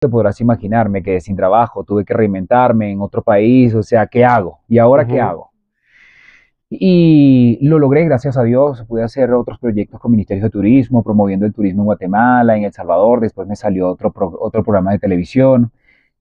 te 0.00 0.08
podrás 0.08 0.40
imaginar, 0.40 0.88
me 0.88 1.02
quedé 1.02 1.20
sin 1.20 1.36
trabajo, 1.36 1.84
tuve 1.84 2.06
que 2.06 2.14
reinventarme 2.14 2.90
en 2.90 3.02
otro 3.02 3.22
país, 3.22 3.74
o 3.74 3.82
sea, 3.82 4.06
¿qué 4.06 4.24
hago? 4.24 4.60
¿Y 4.66 4.78
ahora 4.78 5.06
qué 5.06 5.16
Ujú. 5.20 5.22
hago? 5.22 5.50
Y 6.70 7.58
lo 7.60 7.78
logré, 7.78 8.04
gracias 8.06 8.38
a 8.38 8.42
Dios, 8.42 8.82
pude 8.88 9.02
hacer 9.02 9.30
otros 9.34 9.58
proyectos 9.58 10.00
con 10.00 10.12
Ministerios 10.12 10.44
de 10.44 10.50
Turismo, 10.50 11.02
promoviendo 11.02 11.44
el 11.44 11.52
turismo 11.52 11.82
en 11.82 11.86
Guatemala, 11.86 12.56
en 12.56 12.64
El 12.64 12.72
Salvador, 12.72 13.20
después 13.20 13.46
me 13.46 13.56
salió 13.56 13.90
otro, 13.90 14.10
pro- 14.10 14.38
otro 14.40 14.62
programa 14.62 14.92
de 14.92 15.00
televisión, 15.00 15.70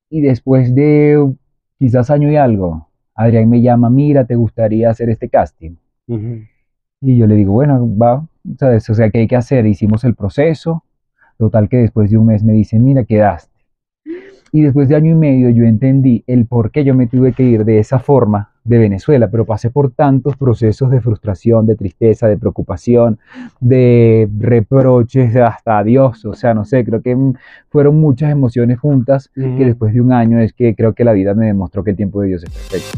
y 0.09 0.19
después 0.19 0.75
de 0.75 1.33
quizás 1.77 2.09
año 2.09 2.29
y 2.29 2.35
algo, 2.35 2.87
Adrián 3.15 3.49
me 3.49 3.61
llama, 3.61 3.89
mira, 3.89 4.25
¿te 4.25 4.35
gustaría 4.35 4.89
hacer 4.89 5.09
este 5.09 5.29
casting? 5.29 5.75
Y 7.01 7.17
yo 7.17 7.27
le 7.27 7.35
digo, 7.35 7.53
bueno, 7.53 7.87
va, 7.97 8.27
¿sabes? 8.57 8.89
O 8.89 8.93
sea, 8.93 9.09
¿qué 9.09 9.19
hay 9.19 9.27
que 9.27 9.37
hacer? 9.37 9.65
Hicimos 9.65 10.03
el 10.03 10.15
proceso, 10.15 10.83
total 11.37 11.69
que 11.69 11.77
después 11.77 12.09
de 12.09 12.17
un 12.17 12.25
mes 12.25 12.43
me 12.43 12.51
dice, 12.51 12.77
mira, 12.77 13.05
quedaste. 13.05 13.58
Y 14.51 14.63
después 14.63 14.89
de 14.89 14.95
año 14.95 15.11
y 15.11 15.15
medio 15.15 15.49
yo 15.51 15.63
entendí 15.63 16.23
el 16.25 16.47
por 16.47 16.71
qué 16.71 16.83
yo 16.83 16.95
me 16.95 17.05
tuve 17.05 17.33
que 17.33 17.43
ir 17.43 17.65
de 17.65 17.77
esa 17.77 17.99
forma 17.99 18.49
de 18.63 18.79
Venezuela, 18.79 19.29
pero 19.29 19.45
pasé 19.45 19.69
por 19.69 19.91
tantos 19.91 20.35
procesos 20.37 20.89
de 20.89 21.01
frustración, 21.01 21.65
de 21.67 21.75
tristeza, 21.75 22.27
de 22.27 22.37
preocupación, 22.37 23.19
de 23.59 24.27
reproches, 24.39 25.35
hasta 25.35 25.79
adiós, 25.79 26.25
o 26.25 26.33
sea, 26.33 26.53
no 26.53 26.65
sé, 26.65 26.83
creo 26.83 27.01
que 27.01 27.15
mm, 27.15 27.33
fueron 27.69 27.99
muchas 27.99 28.31
emociones 28.31 28.79
juntas 28.79 29.29
que 29.33 29.41
Ujú. 29.41 29.65
después 29.65 29.93
de 29.93 30.01
un 30.01 30.11
año 30.11 30.39
es 30.39 30.53
que 30.53 30.75
creo 30.75 30.93
que 30.93 31.03
la 31.03 31.13
vida 31.13 31.33
me 31.33 31.45
demostró 31.45 31.83
que 31.83 31.91
el 31.91 31.97
tiempo 31.97 32.21
de 32.21 32.29
Dios 32.29 32.43
es 32.43 32.49
perfecto. 32.49 32.97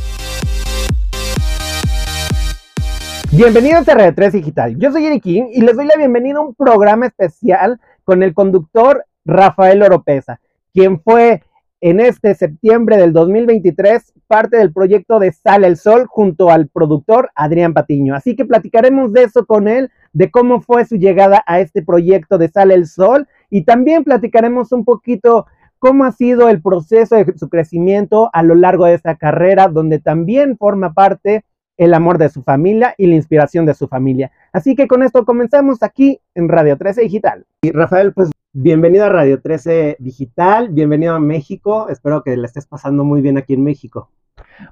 Bienvenidos 3.34 3.88
a 3.88 3.94
Radio 3.94 4.14
3 4.14 4.34
Digital. 4.34 4.78
Yo 4.78 4.92
soy 4.92 5.06
Eric 5.06 5.24
King 5.24 5.44
y 5.54 5.62
les 5.62 5.76
doy 5.76 5.86
la 5.86 5.96
bienvenida 5.98 6.40
a 6.40 6.42
un 6.42 6.54
programa 6.54 7.08
especial 7.08 7.80
con 8.04 8.24
el 8.24 8.34
conductor 8.34 9.06
Rafael 9.24 9.82
Oropesa, 9.84 10.40
quien 10.74 11.02
fue 11.02 11.44
en 11.82 12.00
este 12.00 12.36
septiembre 12.36 12.98
del 12.98 13.12
2023 13.12 14.14
parte 14.28 14.58
del 14.58 14.72
proyecto 14.72 15.20
de 15.20 15.32
Sale 15.32 15.68
el 15.68 15.78
Sol 15.78 16.06
junto 16.08 16.52
al 16.52 16.68
productor 16.68 17.32
Adrián 17.36 17.74
Patiño. 17.74 18.16
Así 18.16 18.36
que 18.36 18.46
platicaremos 18.46 19.12
de 19.14 19.24
eso 19.24 19.46
con 19.46 19.68
él, 19.68 19.92
de 20.14 20.30
cómo 20.30 20.62
fue 20.62 20.86
su 20.86 20.96
llegada 20.96 21.44
a 21.48 21.60
este 21.60 21.82
proyecto 21.82 22.38
de 22.38 22.50
Sale 22.50 22.76
el 22.76 22.88
Sol 22.88 23.28
y 23.50 23.64
también 23.64 24.04
platicaremos 24.04 24.72
un 24.72 24.86
poquito 24.86 25.48
cómo 25.80 26.06
ha 26.06 26.12
sido 26.12 26.48
el 26.50 26.62
proceso 26.62 27.16
de 27.16 27.34
su 27.38 27.50
crecimiento 27.50 28.30
a 28.34 28.44
lo 28.44 28.54
largo 28.54 28.86
de 28.86 28.94
esta 28.94 29.16
carrera, 29.16 29.68
donde 29.68 30.00
también 30.00 30.58
forma 30.58 30.94
parte 30.94 31.44
el 31.78 31.96
amor 31.96 32.20
de 32.20 32.30
su 32.30 32.44
familia 32.44 32.94
y 32.98 33.08
la 33.08 33.16
inspiración 33.16 33.66
de 33.66 33.74
su 33.74 33.88
familia. 33.88 34.32
Así 34.54 34.76
que 34.76 34.88
con 34.88 35.02
esto 35.02 35.26
comenzamos 35.26 35.82
aquí 35.82 36.22
en 36.36 36.48
Radio 36.48 36.78
13 36.78 37.02
Digital. 37.02 37.46
Y 37.64 37.72
Rafael, 37.72 38.14
pues 38.14 38.31
bienvenido 38.54 39.06
a 39.06 39.10
Radio 39.10 39.42
13 39.42 39.98
Digital, 40.00 40.70
bienvenido 40.70 41.14
a 41.16 41.20
México. 41.20 41.88
Espero 41.90 42.22
que 42.22 42.36
le 42.36 42.46
estés 42.46 42.66
pasando 42.66 43.04
muy 43.04 43.22
bien 43.22 43.38
aquí 43.38 43.54
en 43.54 43.64
México. 43.64 44.10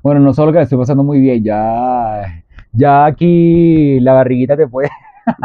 Bueno, 0.03 0.19
no 0.19 0.33
solo 0.33 0.51
que 0.51 0.57
la 0.57 0.63
estoy 0.63 0.77
pasando 0.77 1.03
muy 1.03 1.19
bien, 1.19 1.43
ya, 1.43 2.43
ya 2.73 3.05
aquí 3.05 3.99
la 4.01 4.13
barriguita 4.13 4.57
te 4.57 4.67
puede, 4.67 4.89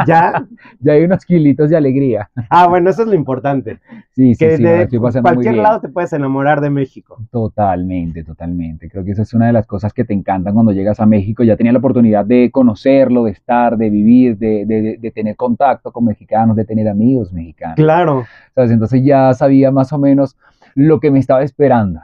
¿Ya? 0.07 0.45
ya 0.79 0.93
hay 0.93 1.03
unos 1.03 1.25
kilitos 1.25 1.69
de 1.69 1.77
alegría. 1.77 2.29
Ah, 2.49 2.67
bueno, 2.67 2.89
eso 2.89 3.01
es 3.03 3.07
lo 3.07 3.13
importante. 3.15 3.79
Sí, 4.11 4.33
sí, 4.35 4.37
Que 4.45 4.57
sí, 4.57 4.63
de 4.63 4.83
estoy 4.83 4.99
pasando 4.99 5.27
muy 5.29 5.35
cualquier 5.35 5.53
bien. 5.55 5.63
lado 5.63 5.81
te 5.81 5.89
puedes 5.89 6.13
enamorar 6.13 6.61
de 6.61 6.69
México. 6.69 7.17
Totalmente, 7.31 8.23
totalmente. 8.23 8.89
Creo 8.89 9.03
que 9.03 9.11
esa 9.11 9.21
es 9.23 9.33
una 9.33 9.47
de 9.47 9.53
las 9.53 9.67
cosas 9.67 9.93
que 9.93 10.03
te 10.05 10.13
encantan 10.13 10.53
cuando 10.53 10.71
llegas 10.71 10.99
a 10.99 11.05
México. 11.05 11.43
Ya 11.43 11.57
tenía 11.57 11.71
la 11.73 11.79
oportunidad 11.79 12.25
de 12.25 12.49
conocerlo, 12.51 13.23
de 13.25 13.31
estar, 13.31 13.77
de 13.77 13.89
vivir, 13.89 14.37
de, 14.37 14.65
de- 14.65 14.97
de 14.99 15.11
tener 15.11 15.35
contacto 15.35 15.91
con 15.91 16.05
mexicanos, 16.05 16.55
de 16.55 16.65
tener 16.65 16.87
amigos 16.87 17.31
mexicanos. 17.33 17.75
Claro. 17.75 18.25
¿sabes? 18.53 18.71
Entonces 18.71 19.03
ya 19.03 19.33
sabía 19.33 19.71
más 19.71 19.91
o 19.93 19.97
menos 19.97 20.37
lo 20.75 20.99
que 20.99 21.11
me 21.11 21.19
estaba 21.19 21.43
esperando. 21.43 21.99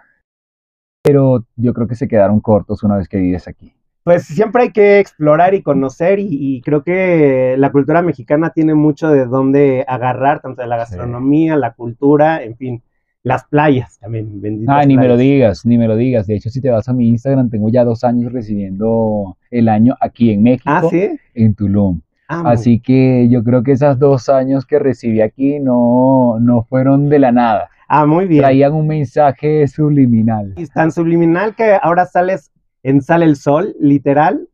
Pero 1.04 1.46
yo 1.56 1.74
creo 1.74 1.88
que 1.88 1.96
se 1.96 2.08
quedaron 2.08 2.40
cortos 2.42 2.84
una 2.84 2.98
vez 2.98 3.10
que 3.10 3.18
vives 3.18 3.48
aquí. 3.48 3.74
Pues 4.04 4.24
siempre 4.24 4.64
hay 4.64 4.72
que 4.72 5.00
explorar 5.00 5.54
y 5.54 5.62
conocer 5.62 6.20
y, 6.20 6.28
y 6.32 6.62
creo 6.62 6.84
que 6.84 7.56
la 7.58 7.72
cultura 7.72 8.02
mexicana 8.02 8.50
tiene 8.50 8.74
mucho 8.74 9.10
de 9.10 9.26
dónde 9.26 9.86
agarrar, 9.88 10.42
tanto 10.42 10.62
de 10.64 10.68
la 10.68 10.76
Sí. 10.86 10.96
gastronomía, 10.96 11.56
la 11.56 11.74
cultura, 11.74 12.42
en 12.44 12.56
fin, 12.58 12.82
las 13.24 13.44
playas 13.46 14.00
también, 14.00 14.42
benditas 14.42 14.76
Ah, 14.76 14.84
ni 14.86 14.98
me 14.98 15.08
lo 15.08 15.16
digas, 15.18 15.66
ni 15.68 15.78
me 15.78 15.88
lo 15.88 15.96
digas. 15.96 16.26
De 16.26 16.36
hecho, 16.36 16.50
si 16.50 16.60
te 16.62 16.72
vas 16.72 16.90
a 16.90 16.94
mi 16.94 17.08
Instagram, 17.10 17.52
tengo 17.52 17.70
ya 17.70 17.84
dos 17.84 18.04
años 18.04 18.34
recibiendo 18.34 19.38
el 19.52 19.70
año 19.70 19.96
aquí 20.02 20.32
en 20.32 20.42
México, 20.44 20.72
Ah, 20.74 20.82
sí. 20.90 21.20
en 21.36 21.54
Tulum. 21.54 22.02
Ah, 22.28 22.44
Así 22.52 22.80
que 22.80 23.28
yo 23.30 23.44
creo 23.44 23.62
que 23.62 23.74
esos 23.74 24.00
dos 24.00 24.30
años 24.30 24.66
que 24.66 24.80
recibí 24.80 25.22
aquí 25.22 25.60
no, 25.60 26.40
no 26.40 26.64
fueron 26.64 27.10
de 27.10 27.20
la 27.20 27.32
nada. 27.32 27.70
ah, 27.88 28.06
muy 28.06 28.26
bien. 28.26 28.42
Traían 28.42 28.74
un 28.74 28.88
mensaje 28.88 29.68
subliminal. 29.68 30.54
Y 30.56 30.66
tan 30.68 30.92
subliminal 30.94 31.54
que 31.56 31.78
ahora 31.82 32.06
sales 32.06 32.51
en 32.84 33.02
Sale 33.02 33.26
el 33.26 33.36
Sol, 33.36 33.76
literal. 33.80 34.48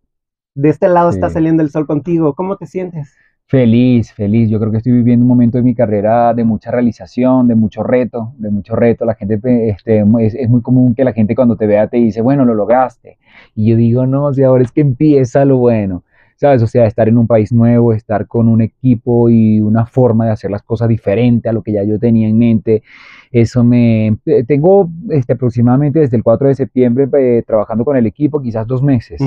De 0.56 0.70
este 0.70 0.88
lado 0.88 1.10
está 1.10 1.30
saliendo 1.30 1.62
el 1.62 1.70
sol 1.70 1.86
contigo. 1.86 2.34
¿Cómo 2.34 2.58
te 2.58 2.66
sientes? 2.66 3.16
Feliz, 3.46 4.12
feliz. 4.12 4.50
Yo 4.50 4.60
creo 4.60 4.72
que 4.72 4.78
estoy 4.78 4.92
viviendo 4.92 5.24
un 5.24 5.30
momento 5.30 5.58
de 5.58 5.64
mi 5.64 5.74
carrera 5.74 6.34
de 6.34 6.44
mucha 6.44 6.70
realización, 6.70 7.48
de 7.48 7.56
mucho 7.56 7.82
reto, 7.84 8.34
de 8.38 8.50
mucho 8.50 8.76
reto. 8.76 9.06
La 9.06 9.16
gente, 9.16 9.40
este, 9.70 10.04
es, 10.20 10.36
es 10.36 10.50
muy 10.50 10.62
común 10.62 10.96
que 10.96 11.06
la 11.06 11.14
gente 11.14 11.36
cuando 11.36 11.56
te 11.56 11.68
vea 11.68 11.88
te 11.88 11.98
dice, 11.98 12.22
bueno, 12.22 12.44
lo 12.44 12.56
lograste. 12.56 13.20
Y 13.56 13.70
yo 13.70 13.78
digo, 13.78 14.06
no, 14.06 14.34
sea, 14.34 14.48
ahora 14.48 14.64
es 14.64 14.72
que 14.72 14.82
empieza 14.82 15.46
lo 15.46 15.58
bueno. 15.58 16.04
¿Sabes? 16.38 16.62
O 16.64 16.68
sea, 16.68 16.86
estar 16.86 17.10
en 17.10 17.18
un 17.18 17.28
país 17.28 17.52
nuevo, 17.52 17.94
estar 17.94 18.28
con 18.28 18.48
un 18.48 18.62
equipo 18.62 19.30
y 19.30 19.60
una 19.60 19.86
forma 19.86 20.26
de 20.26 20.32
hacer 20.32 20.52
las 20.52 20.64
cosas 20.64 20.88
diferente 20.88 21.50
a 21.50 21.54
lo 21.54 21.64
que 21.64 21.74
ya 21.74 21.84
yo 21.84 22.00
tenía 22.00 22.28
en 22.30 22.38
mente. 22.38 22.84
Eso 23.32 23.64
me... 23.64 24.18
eh, 24.26 24.44
Tengo 24.48 24.90
este, 25.10 25.34
aproximadamente 25.34 26.00
desde 26.00 26.16
el 26.18 26.24
4 26.24 26.48
de 26.48 26.56
septiembre 26.56 27.08
eh, 27.18 27.44
trabajando 27.46 27.84
con 27.84 27.98
el 27.98 28.06
equipo, 28.06 28.42
quizás 28.42 28.68
dos 28.68 28.84
meses. 28.84 29.20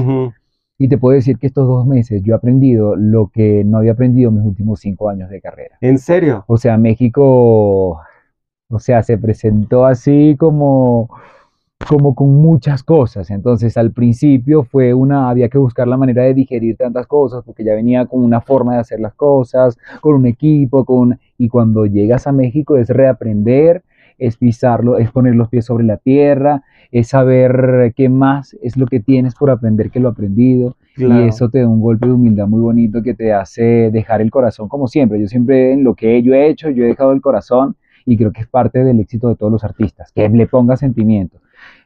Y 0.79 0.89
te 0.89 0.97
puedo 0.97 1.15
decir 1.15 1.37
que 1.39 1.49
estos 1.49 1.69
dos 1.69 1.87
meses 1.87 2.23
yo 2.23 2.33
he 2.33 2.37
aprendido 2.37 2.97
lo 2.97 3.29
que 3.29 3.65
no 3.65 3.79
había 3.79 3.93
aprendido 3.93 4.31
en 4.31 4.37
mis 4.37 4.47
últimos 4.47 4.81
cinco 4.81 5.11
años 5.11 5.29
de 5.29 5.41
carrera. 5.41 5.77
¿En 5.83 5.99
serio? 5.99 6.45
O 6.47 6.57
sea, 6.57 6.79
México, 6.79 8.01
o 8.71 8.79
sea, 8.79 9.03
se 9.03 9.19
presentó 9.19 9.85
así 9.85 10.37
como, 10.39 11.11
como 11.89 12.15
con 12.15 12.35
muchas 12.35 12.83
cosas. 12.83 13.31
Entonces, 13.31 13.77
al 13.77 13.93
principio 13.93 14.65
fue 14.65 14.95
una, 14.95 15.31
había 15.31 15.49
que 15.49 15.59
buscar 15.59 15.89
la 15.89 15.97
manera 15.97 16.23
de 16.23 16.35
digerir 16.35 16.77
tantas 16.77 17.07
cosas, 17.07 17.43
porque 17.45 17.65
ya 17.65 17.75
venía 17.75 18.07
con 18.07 18.23
una 18.23 18.41
forma 18.41 18.75
de 18.75 18.81
hacer 18.81 19.01
las 19.01 19.15
cosas, 19.15 19.79
con 20.01 20.15
un 20.15 20.27
equipo, 20.27 20.85
con, 20.85 21.19
y 21.39 21.49
cuando 21.49 21.87
llegas 21.87 22.27
a 22.27 22.33
México 22.33 22.77
es 22.77 22.89
reaprender, 22.89 23.83
es 24.19 24.37
pisarlo, 24.37 24.99
es 24.99 25.11
poner 25.11 25.35
los 25.35 25.49
pies 25.49 25.65
sobre 25.65 25.85
la 25.85 25.97
tierra, 25.97 26.63
es 26.93 27.09
saber 27.09 27.95
qué 27.97 28.09
más 28.09 28.57
es 28.63 28.77
lo 28.77 28.87
que 28.87 29.01
tienes 29.01 29.35
por 29.35 29.51
aprender 29.51 29.91
que 29.91 30.01
lo 30.01 30.11
aprendido. 30.11 30.77
Claro. 30.95 31.25
Y 31.25 31.29
eso 31.29 31.49
te 31.49 31.61
da 31.61 31.69
un 31.69 31.81
golpe 31.81 32.07
de 32.07 32.13
humildad 32.13 32.47
muy 32.47 32.61
bonito 32.61 33.03
que 33.03 33.15
te 33.15 33.33
hace 33.33 33.91
dejar 33.91 34.21
el 34.21 34.31
corazón 34.31 34.69
como 34.69 34.89
siempre. 34.89 35.19
Yo 35.19 35.27
siempre 35.27 35.73
en 35.73 35.85
lo 35.85 35.95
que 35.95 36.23
yo 36.23 36.35
he 36.35 36.49
hecho, 36.49 36.69
yo 36.69 36.85
he 36.85 36.89
dejado 36.89 37.13
el 37.13 37.23
corazón 37.23 37.77
y 38.05 38.19
creo 38.19 38.33
que 38.33 38.43
es 38.43 38.49
parte 38.49 38.85
del 38.85 39.01
éxito 39.01 39.29
de 39.29 39.37
todos 39.37 39.53
los 39.53 39.65
artistas, 39.65 40.13
que 40.13 40.29
le 40.29 40.47
ponga 40.47 40.77
sentimiento. 40.77 41.39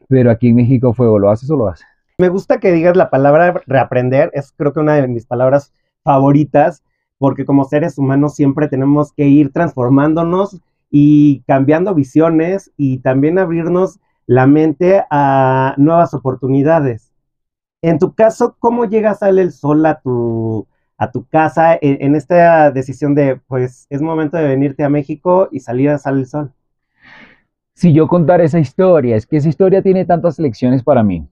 Pero 0.07 0.31
aquí 0.31 0.49
en 0.49 0.55
México 0.55 0.93
fue 0.93 1.07
lo 1.07 1.29
haces 1.29 1.49
o 1.49 1.55
lo 1.55 1.67
haces. 1.67 1.85
Me 2.17 2.29
gusta 2.29 2.59
que 2.59 2.71
digas 2.71 2.95
la 2.95 3.09
palabra 3.09 3.61
reaprender, 3.65 4.31
es 4.33 4.53
creo 4.55 4.71
que 4.71 4.79
una 4.79 4.95
de 4.95 5.07
mis 5.07 5.25
palabras 5.25 5.73
favoritas, 6.03 6.83
porque 7.17 7.45
como 7.45 7.65
seres 7.65 7.97
humanos 7.97 8.35
siempre 8.35 8.67
tenemos 8.67 9.11
que 9.11 9.27
ir 9.27 9.51
transformándonos 9.51 10.61
y 10.89 11.41
cambiando 11.41 11.93
visiones 11.93 12.71
y 12.77 12.99
también 12.99 13.37
abrirnos 13.37 13.99
la 14.27 14.47
mente 14.47 15.03
a 15.09 15.73
nuevas 15.77 16.13
oportunidades. 16.13 17.11
En 17.81 17.99
tu 17.99 18.13
caso, 18.13 18.55
¿cómo 18.59 18.85
llega 18.85 19.13
Sale 19.13 19.41
el 19.41 19.51
Sol 19.51 19.85
a 19.85 19.99
tu, 19.99 20.67
a 20.97 21.11
tu 21.11 21.25
casa 21.27 21.77
en, 21.81 22.15
esta 22.15 22.71
decisión 22.71 23.13
de, 23.13 23.41
pues, 23.47 23.85
es 23.89 24.01
momento 24.01 24.37
de 24.37 24.47
venirte 24.47 24.83
a 24.83 24.89
México 24.89 25.49
y 25.51 25.59
salir 25.59 25.89
a 25.89 25.97
Sale 25.97 26.21
el 26.21 26.27
Sol? 26.27 26.53
Si 27.75 27.91
yo 27.91 28.07
contar 28.07 28.39
esa 28.39 28.57
historia, 28.57 29.17
es 29.17 29.27
que 29.27 29.35
esa 29.35 29.49
historia 29.49 29.81
tiene 29.81 30.05
tantas 30.05 30.39
lecciones 30.39 30.81
para 30.81 31.03
mí. 31.03 31.27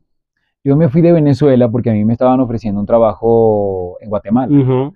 Yo 0.62 0.76
me 0.76 0.90
fui 0.90 1.02
de 1.02 1.14
Venezuela 1.14 1.70
porque 1.72 1.90
a 1.90 1.94
mí 1.94 2.04
me 2.04 2.14
estaban 2.14 2.40
ofreciendo 2.42 2.82
un 2.82 2.86
trabajo 2.86 3.98
en 4.02 4.10
Guatemala. 4.10 4.92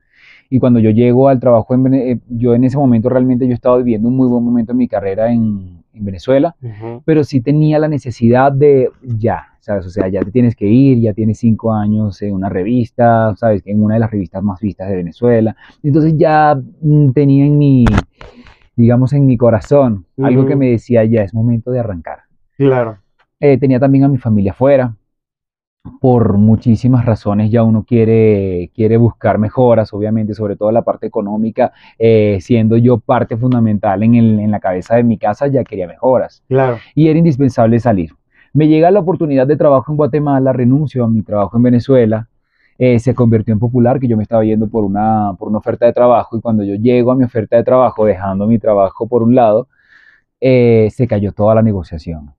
Y 0.50 0.60
cuando 0.60 0.80
yo 0.80 0.90
llego 0.90 1.30
al 1.30 1.40
trabajo, 1.40 1.74
en 1.74 1.94
eh, 1.94 2.20
yo 2.30 2.54
en 2.54 2.66
ese 2.66 2.78
momento 2.78 3.10
realmente 3.10 3.48
yo 3.48 3.54
estaba 3.54 3.78
viviendo 3.78 4.10
un 4.10 4.16
muy 4.16 4.28
buen 4.28 4.44
momento 4.44 4.74
en 4.74 4.78
mi 4.78 4.88
carrera 4.90 5.32
en, 5.32 5.84
en 5.94 6.06
Venezuela. 6.06 6.54
pero 7.06 7.24
sí 7.24 7.40
tenía 7.40 7.80
la 7.80 7.88
necesidad 7.88 8.52
de 8.52 8.90
ya, 9.02 9.46
¿sabes? 9.62 9.86
O 9.86 9.90
sea, 9.90 10.10
ya 10.10 10.22
te 10.22 10.32
tienes 10.32 10.54
que 10.56 10.68
ir, 10.68 11.00
ya 11.00 11.14
tienes 11.14 11.40
cinco 11.40 11.74
años 11.74 12.22
en 12.22 12.34
una 12.34 12.50
revista, 12.50 13.34
¿sabes? 13.38 13.62
En 13.66 13.82
una 13.82 13.94
de 13.94 14.02
las 14.02 14.12
revistas 14.12 14.44
más 14.44 14.60
vistas 14.60 14.90
de 14.90 14.98
Venezuela. 14.98 15.56
Entonces 15.82 16.14
ya 16.18 16.60
mm, 16.82 17.12
tenía 17.12 17.46
en 17.46 17.58
mi, 17.58 17.86
digamos, 18.78 19.12
en 19.12 19.26
mi 19.26 19.36
corazón 19.36 20.06
algo 20.24 20.46
que 20.46 20.56
me 20.56 20.68
decía, 20.72 21.04
ya 21.04 21.24
es 21.24 21.34
momento 21.34 21.72
de 21.72 21.80
arrancar. 21.82 22.20
Claro. 22.58 23.00
Eh, 23.42 23.58
tenía 23.58 23.80
también 23.80 24.06
a 24.06 24.08
mi 24.08 24.18
familia 24.18 24.54
afuera. 24.54 24.96
por 26.02 26.38
muchísimas 26.38 27.06
razones 27.06 27.50
ya 27.50 27.64
uno 27.64 27.84
quiere, 27.88 28.70
quiere 28.76 28.98
buscar 28.98 29.38
mejoras, 29.38 29.94
obviamente, 29.94 30.34
sobre 30.34 30.56
todo 30.58 30.70
la 30.72 30.82
parte 30.84 31.08
económica, 31.08 31.72
eh, 31.98 32.40
siendo 32.42 32.76
yo 32.78 32.98
parte 33.00 33.38
fundamental 33.38 34.04
en, 34.04 34.16
el- 34.16 34.40
en 34.40 34.52
la 34.52 34.60
cabeza 34.60 34.96
de 34.96 35.04
mi 35.04 35.18
casa, 35.18 35.48
ya 35.48 35.64
quería 35.64 35.88
mejoras. 35.88 36.44
Claro. 36.50 36.78
Y 36.94 37.08
era 37.08 37.18
indispensable 37.18 37.80
salir. 37.80 38.12
Me 38.54 38.68
llega 38.68 38.92
la 38.92 39.00
oportunidad 39.00 39.48
de 39.48 39.56
trabajo 39.56 39.92
en 39.92 39.98
Guatemala, 39.98 40.52
renuncio 40.52 41.06
a 41.06 41.08
mi 41.08 41.22
trabajo 41.22 41.56
en 41.58 41.64
Venezuela, 41.64 42.28
eh, 42.78 43.00
se 43.00 43.14
convirtió 43.16 43.54
en 43.54 43.60
popular, 43.60 44.00
que 44.00 44.08
yo 44.08 44.18
me 44.18 44.24
estaba 44.24 44.44
yendo 44.46 44.68
por 44.68 44.84
una, 44.86 45.34
por 45.38 45.50
una 45.50 45.60
oferta 45.60 45.86
de 45.86 45.94
trabajo 45.94 46.38
y 46.38 46.42
cuando 46.42 46.64
yo 46.64 46.76
llego 46.76 47.12
a 47.12 47.16
mi 47.16 47.24
oferta 47.24 47.56
de 47.58 47.64
trabajo, 47.64 48.06
dejando 48.06 48.48
mi 48.48 48.60
trabajo 48.60 49.08
por 49.08 49.24
un 49.24 49.36
lado, 49.36 49.68
eh, 50.42 50.90
se 50.92 51.08
cayó 51.08 51.32
toda 51.34 51.56
la 51.56 51.62
negociación. 51.62 52.34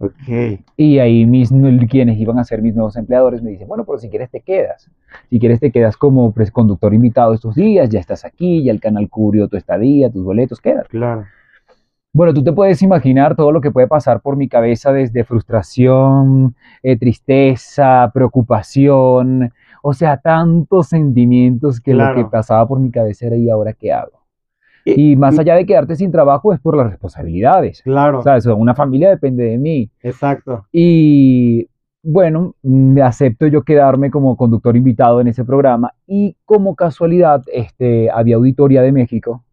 Ok. 0.00 0.60
Y 0.76 0.98
ahí 1.00 1.26
mis, 1.26 1.50
quienes 1.90 2.18
iban 2.18 2.38
a 2.38 2.44
ser 2.44 2.62
mis 2.62 2.74
nuevos 2.74 2.96
empleadores 2.96 3.42
me 3.42 3.50
dicen, 3.50 3.66
bueno, 3.66 3.84
pero 3.84 3.98
si 3.98 4.08
quieres 4.08 4.30
te 4.30 4.40
quedas. 4.40 4.88
Si 5.28 5.40
quieres 5.40 5.58
te 5.58 5.72
quedas 5.72 5.96
como 5.96 6.32
pres- 6.32 6.52
conductor 6.52 6.94
invitado 6.94 7.34
estos 7.34 7.56
días, 7.56 7.88
ya 7.90 7.98
estás 7.98 8.24
aquí, 8.24 8.62
ya 8.62 8.70
el 8.70 8.80
canal 8.80 9.08
cubrió 9.08 9.48
tu 9.48 9.56
estadía, 9.56 10.10
tus 10.10 10.22
boletos, 10.24 10.60
quédate. 10.60 10.88
Claro. 10.88 11.26
Bueno, 12.18 12.34
tú 12.34 12.42
te 12.42 12.52
puedes 12.52 12.82
imaginar 12.82 13.36
todo 13.36 13.52
lo 13.52 13.60
que 13.60 13.70
puede 13.70 13.86
pasar 13.86 14.20
por 14.20 14.36
mi 14.36 14.48
cabeza 14.48 14.92
desde 14.92 15.22
frustración, 15.22 16.56
eh, 16.82 16.98
tristeza, 16.98 18.10
preocupación, 18.12 19.52
o 19.84 19.94
sea, 19.94 20.16
tantos 20.16 20.88
sentimientos 20.88 21.80
que 21.80 21.94
lo 21.94 22.12
que 22.16 22.24
pasaba 22.24 22.66
por 22.66 22.80
mi 22.80 22.90
cabeza 22.90 23.26
era, 23.26 23.36
¿y 23.36 23.48
ahora 23.48 23.72
qué 23.72 23.92
hago? 23.92 24.18
Y- 24.84 25.12
Y 25.12 25.16
más 25.16 25.38
allá 25.38 25.54
de 25.54 25.64
quedarte 25.64 25.94
sin 25.94 26.10
trabajo 26.10 26.52
es 26.52 26.58
por 26.58 26.76
las 26.76 26.90
responsabilidades. 26.90 27.82
Claro. 27.82 28.18
O 28.18 28.22
sea, 28.22 28.36
eso, 28.36 28.56
una 28.56 28.74
familia 28.74 29.10
depende 29.10 29.44
de 29.44 29.56
mí. 29.58 29.88
Exacto. 30.02 30.66
Y 30.72 31.68
bueno, 32.02 32.56
me 32.62 33.00
acepto 33.00 33.46
yo 33.46 33.62
quedarme 33.62 34.10
como 34.10 34.36
conductor 34.36 34.76
invitado 34.76 35.20
en 35.20 35.28
ese 35.28 35.44
programa 35.44 35.92
y 36.04 36.34
como 36.44 36.74
casualidad 36.74 37.44
este, 37.52 38.10
había 38.10 38.34
auditoría 38.34 38.82
de 38.82 38.90
México 38.90 39.44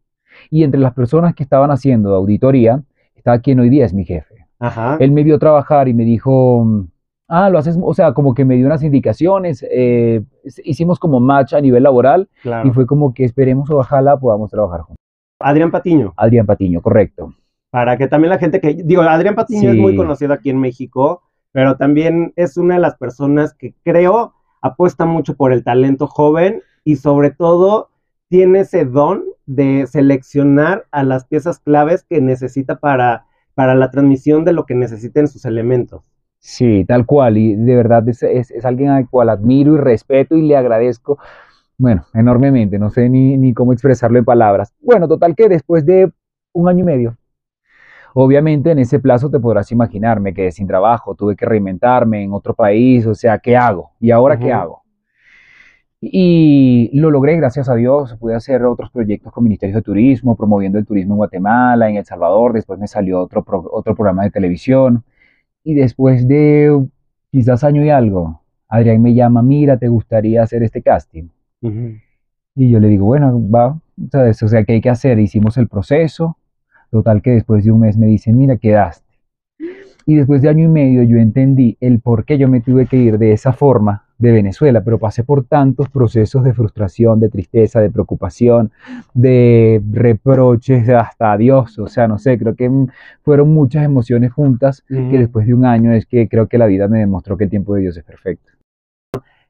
y 0.50 0.63
entre 0.63 0.80
las 0.80 0.94
personas 0.94 1.33
que 1.36 1.44
estaban 1.44 1.71
haciendo 1.71 2.13
auditoría 2.15 2.81
estaba 3.15 3.39
quien 3.39 3.59
hoy 3.59 3.69
día 3.69 3.86
es 3.86 3.94
mi 3.94 4.06
jefe. 4.06 4.47
Ajá. 4.59 4.97
Él 5.00 5.12
me 5.12 5.24
vio 5.24 5.38
trabajar 5.39 5.88
y 5.88 5.94
me 5.94 6.03
dijo, 6.03 6.65
ah, 7.27 7.50
lo 7.50 7.57
haces, 7.57 7.77
o 7.81 7.94
sea, 7.94 8.13
como 8.13 8.33
que 8.33 8.45
me 8.45 8.56
dio 8.56 8.65
unas 8.65 8.83
indicaciones, 8.83 9.65
eh, 9.69 10.24
hicimos 10.63 11.00
como 11.00 11.19
match 11.19 11.53
a 11.53 11.62
nivel 11.62 11.83
laboral 11.83 12.30
Claro. 12.42 12.68
y 12.68 12.71
fue 12.71 12.86
como 12.86 13.13
que 13.13 13.24
esperemos 13.25 13.69
ojalá 13.69 14.18
podamos 14.18 14.50
trabajar 14.51 14.81
juntos. 14.81 14.97
Adrián 15.39 15.71
Patiño. 15.71 16.13
Adrián 16.15 16.45
Patiño, 16.45 16.81
correcto. 16.81 17.33
Para 17.69 17.98
que 17.98 18.07
también 18.07 18.30
la 18.30 18.38
gente 18.38 18.62
que. 18.62 18.74
Digo, 18.74 19.01
Adrián 19.01 19.36
Patiño 19.36 19.69
es 19.71 19.75
muy 19.75 19.98
conocido 19.98 20.33
aquí 20.33 20.50
en 20.50 20.59
México, 20.59 21.24
pero 21.51 21.75
también 21.75 22.31
es 22.38 22.56
una 22.56 22.75
de 22.75 22.80
las 22.80 22.95
personas 22.95 23.53
que 23.53 23.74
creo 23.83 24.33
apuesta 24.62 25.06
mucho 25.06 25.36
por 25.36 25.51
el 25.51 25.63
talento 25.63 26.07
joven 26.07 26.62
y 26.86 26.95
sobre 26.95 27.31
todo 27.31 27.89
tiene 28.30 28.59
ese 28.62 28.86
don 28.86 29.24
de 29.45 29.88
seleccionar 29.88 30.86
a 30.92 31.03
las 31.03 31.25
piezas 31.25 31.59
claves 31.59 32.03
que 32.03 32.21
necesita 32.21 32.80
para, 32.80 33.25
para 33.56 33.75
la 33.75 33.92
transmisión 33.92 34.45
de 34.45 34.53
lo 34.53 34.65
que 34.65 34.75
necesiten 34.75 35.27
sus 35.27 35.45
elementos. 35.45 36.12
Sí, 36.39 36.86
tal 36.88 37.06
cual, 37.06 37.38
y 37.38 37.56
de 37.56 37.75
verdad 37.75 38.07
es, 38.07 38.21
es- 38.24 38.51
es 38.51 38.65
alguien 38.65 38.89
al 38.89 39.09
cual 39.09 39.30
admiro 39.30 39.74
y 39.75 39.77
respeto 39.80 40.36
y 40.36 40.44
le 40.44 40.56
agradezco, 40.56 41.18
bueno, 41.77 42.06
enormemente, 42.13 42.80
no 42.80 42.89
sé 42.92 43.09
ni, 43.09 43.38
ni 43.38 43.53
cómo 43.53 43.74
expresarlo 43.74 44.19
en 44.19 44.25
palabras. 44.25 44.74
Bueno, 44.81 45.07
total 45.07 45.36
que 45.36 45.50
después 45.50 45.86
de 45.86 46.12
un 46.53 46.69
año 46.69 46.81
y 46.81 46.83
medio, 46.86 47.18
obviamente 48.15 48.71
en 48.71 48.80
ese 48.80 49.00
plazo 49.00 49.31
te 49.31 49.39
podrás 49.41 49.71
imaginar, 49.74 50.19
me 50.21 50.33
quedé 50.33 50.51
sin 50.53 50.68
trabajo, 50.68 51.15
tuve 51.15 51.36
que 51.38 51.45
reinventarme 51.48 52.24
en 52.24 52.33
otro 52.33 52.56
país, 52.56 53.07
o 53.07 53.15
sea, 53.15 53.39
¿qué 53.39 53.57
hago? 53.57 53.91
¿Y 54.01 54.12
ahora 54.12 54.38
qué 54.39 54.53
hago? 54.53 54.85
Y 56.07 56.92
lo 56.94 57.10
logré, 57.10 57.36
gracias 57.36 57.68
a 57.68 57.74
Dios. 57.75 58.16
Pude 58.19 58.36
hacer 58.36 58.63
otros 58.63 58.92
proyectos 58.92 59.34
con 59.34 59.44
Ministerios 59.44 59.75
de 59.78 59.81
Turismo, 59.81 60.36
promoviendo 60.36 60.78
el 60.78 60.86
turismo 60.86 61.16
en 61.16 61.18
Guatemala, 61.18 61.90
en 61.90 61.98
El 61.98 62.06
Salvador. 62.06 62.54
Después 62.54 62.80
me 62.80 62.88
salió 62.88 63.19
otro, 63.22 63.44
pro- 63.44 63.68
otro 63.72 63.96
programa 63.96 64.24
de 64.24 64.30
televisión. 64.30 65.04
Y 65.63 65.74
después 65.74 66.28
de 66.28 66.86
quizás 67.31 67.63
año 67.63 67.84
y 67.84 67.90
algo, 67.90 68.42
Adrián 68.68 69.02
me 69.02 69.16
llama, 69.16 69.42
mira, 69.42 69.78
¿te 69.78 69.88
gustaría 69.88 70.44
hacer 70.44 70.62
este 70.62 70.84
casting? 70.84 71.30
Y 72.56 72.69
yo 72.69 72.80
le 72.80 72.88
digo, 72.88 73.06
bueno, 73.06 73.42
va, 73.50 73.80
¿sabes? 74.12 74.42
O 74.44 74.48
sea, 74.48 74.63
¿qué 74.63 74.74
hay 74.74 74.81
que 74.81 74.90
hacer? 74.92 75.18
Hicimos 75.18 75.58
el 75.58 75.68
proceso. 75.68 76.38
Total 76.92 77.22
que 77.24 77.31
después 77.31 77.66
de 77.66 77.72
un 77.72 77.80
mes 77.80 77.98
me 77.98 78.06
dicen, 78.06 78.38
mira, 78.38 78.58
quedaste. 78.58 79.05
Y 80.06 80.16
después 80.16 80.42
de 80.42 80.50
año 80.50 80.66
y 80.66 80.68
medio 80.68 81.04
yo 81.04 81.18
entendí 81.18 81.78
el 81.80 82.00
por 82.00 82.25
qué 82.25 82.38
yo 82.38 82.48
me 82.48 82.62
tuve 82.62 82.86
que 82.86 82.98
ir 82.98 83.18
de 83.18 83.31
esa 83.31 83.54
forma 83.54 84.04
de 84.18 84.31
Venezuela, 84.31 84.81
pero 84.84 84.98
pasé 84.98 85.24
por 85.24 85.44
tantos 85.44 85.90
procesos 85.90 86.44
de 86.44 86.54
frustración, 86.54 87.19
de 87.19 87.30
tristeza, 87.30 87.81
de 87.81 87.90
preocupación, 87.90 88.72
de 89.13 89.81
reproches, 89.92 90.88
hasta 90.90 91.34
adiós. 91.34 91.78
O 91.80 91.88
sea, 91.88 92.07
no 92.07 92.18
sé, 92.18 92.38
creo 92.38 92.56
que 92.56 92.72
fueron 93.24 93.54
muchas 93.54 93.84
emociones 93.84 94.31
juntas 94.31 94.84
que 94.88 95.18
después 95.18 95.48
de 95.48 95.54
un 95.54 95.66
año 95.66 95.92
es 95.92 96.06
que 96.06 96.30
creo 96.30 96.48
que 96.48 96.58
la 96.58 96.68
vida 96.68 96.88
me 96.88 97.00
demostró 97.00 97.36
que 97.36 97.46
el 97.46 97.50
tiempo 97.50 97.75
de 97.75 97.81
Dios 97.81 97.98
es 97.98 98.04
perfecto. 98.04 98.51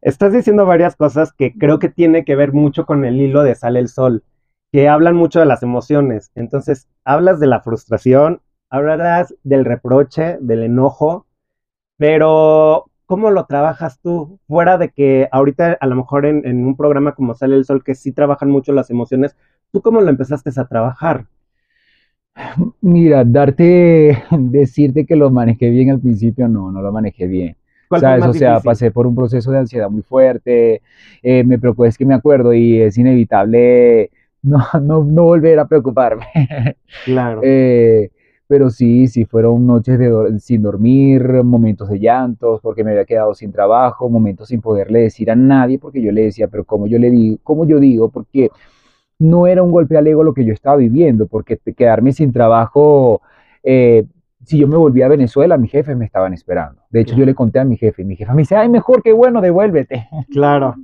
Estás 0.01 0.33
diciendo 0.33 0.65
varias 0.65 0.95
cosas 0.95 1.33
que 1.33 1.53
creo 1.57 1.79
que 1.79 1.89
tiene 1.89 2.25
que 2.25 2.35
ver 2.35 2.53
mucho 2.53 2.85
con 2.85 3.05
el 3.05 3.19
hilo 3.19 3.43
de 3.43 3.55
Sale 3.55 3.79
el 3.79 3.87
Sol, 3.87 4.23
que 4.71 4.87
hablan 4.87 5.15
mucho 5.15 5.39
de 5.39 5.45
las 5.45 5.63
emociones. 5.63 6.31
Entonces, 6.35 6.87
hablas 7.03 7.39
de 7.39 7.47
la 7.47 7.61
frustración, 7.61 8.41
hablarás 8.69 9.35
del 9.43 9.65
reproche, 9.65 10.37
del 10.41 10.63
enojo, 10.63 11.25
pero 11.97 12.85
¿cómo 13.05 13.31
lo 13.31 13.45
trabajas 13.45 13.99
tú? 14.01 14.39
Fuera 14.47 14.77
de 14.77 14.89
que 14.89 15.27
ahorita 15.31 15.77
a 15.79 15.87
lo 15.87 15.95
mejor 15.95 16.25
en, 16.25 16.45
en 16.45 16.65
un 16.65 16.75
programa 16.75 17.15
como 17.15 17.35
Sale 17.35 17.55
el 17.55 17.65
Sol, 17.65 17.83
que 17.83 17.95
sí 17.95 18.11
trabajan 18.11 18.49
mucho 18.49 18.73
las 18.73 18.89
emociones, 18.89 19.35
¿tú 19.71 19.81
cómo 19.81 20.01
lo 20.01 20.09
empezaste 20.09 20.51
a 20.59 20.67
trabajar? 20.67 21.25
Mira, 22.81 23.23
darte, 23.25 24.23
decirte 24.31 25.05
que 25.05 25.15
lo 25.15 25.29
manejé 25.29 25.69
bien 25.69 25.89
al 25.91 25.99
principio, 25.99 26.47
no, 26.47 26.71
no 26.71 26.81
lo 26.81 26.91
manejé 26.91 27.27
bien. 27.27 27.57
¿Cuál 27.87 28.03
fue 28.05 28.19
¿Sabes? 28.19 28.25
O 28.25 28.33
sea, 28.33 28.59
difícil? 28.59 28.63
pasé 28.63 28.91
por 28.91 29.07
un 29.07 29.15
proceso 29.15 29.51
de 29.51 29.59
ansiedad 29.59 29.89
muy 29.89 30.01
fuerte, 30.01 30.81
eh, 31.21 31.43
me 31.43 31.59
preocupé, 31.59 31.87
es 31.87 31.97
que 31.97 32.05
me 32.05 32.15
acuerdo 32.15 32.53
y 32.53 32.81
es 32.81 32.97
inevitable 32.97 34.11
no, 34.41 34.63
no, 34.81 35.03
no 35.03 35.23
volver 35.23 35.59
a 35.59 35.67
preocuparme. 35.67 36.25
Claro. 37.03 37.47
Eh, 37.47 38.09
pero 38.47 38.69
sí, 38.69 39.07
sí, 39.07 39.25
fueron 39.25 39.65
noches 39.65 39.97
de 39.97 40.39
sin 40.39 40.61
dormir, 40.61 41.43
momentos 41.43 41.89
de 41.89 41.99
llantos, 41.99 42.61
porque 42.61 42.83
me 42.83 42.91
había 42.91 43.05
quedado 43.05 43.33
sin 43.33 43.51
trabajo, 43.51 44.09
momentos 44.09 44.49
sin 44.49 44.61
poderle 44.61 45.01
decir 45.01 45.31
a 45.31 45.35
nadie, 45.35 45.79
porque 45.79 46.01
yo 46.01 46.11
le 46.11 46.23
decía, 46.23 46.47
pero 46.47 46.63
¿cómo 46.63 46.87
yo 46.87 46.99
le 46.99 47.09
digo? 47.09 47.37
¿Cómo 47.43 47.65
yo 47.65 47.79
digo? 47.79 48.09
Porque 48.09 48.51
no 49.17 49.47
era 49.47 49.63
un 49.63 49.71
golpe 49.71 49.97
al 49.97 50.05
ego 50.07 50.23
lo 50.23 50.33
que 50.33 50.45
yo 50.45 50.53
estaba 50.53 50.75
viviendo, 50.77 51.27
porque 51.27 51.57
quedarme 51.75 52.11
sin 52.11 52.31
trabajo, 52.31 53.21
eh, 53.63 54.05
si 54.43 54.59
yo 54.59 54.67
me 54.67 54.77
volvía 54.77 55.07
a 55.07 55.09
Venezuela, 55.09 55.57
mis 55.57 55.71
jefes 55.71 55.97
me 55.97 56.05
estaban 56.05 56.33
esperando. 56.33 56.81
De 56.91 57.01
hecho, 57.01 57.15
yo 57.15 57.25
le 57.25 57.33
conté 57.33 57.59
a 57.59 57.65
mi 57.65 57.77
jefe, 57.77 58.03
y 58.03 58.05
mi 58.05 58.15
jefa 58.15 58.33
me 58.33 58.43
dice, 58.43 58.55
ay, 58.55 58.69
mejor 58.69 59.01
que 59.01 59.11
bueno, 59.11 59.41
devuélvete. 59.41 60.07
Claro. 60.31 60.75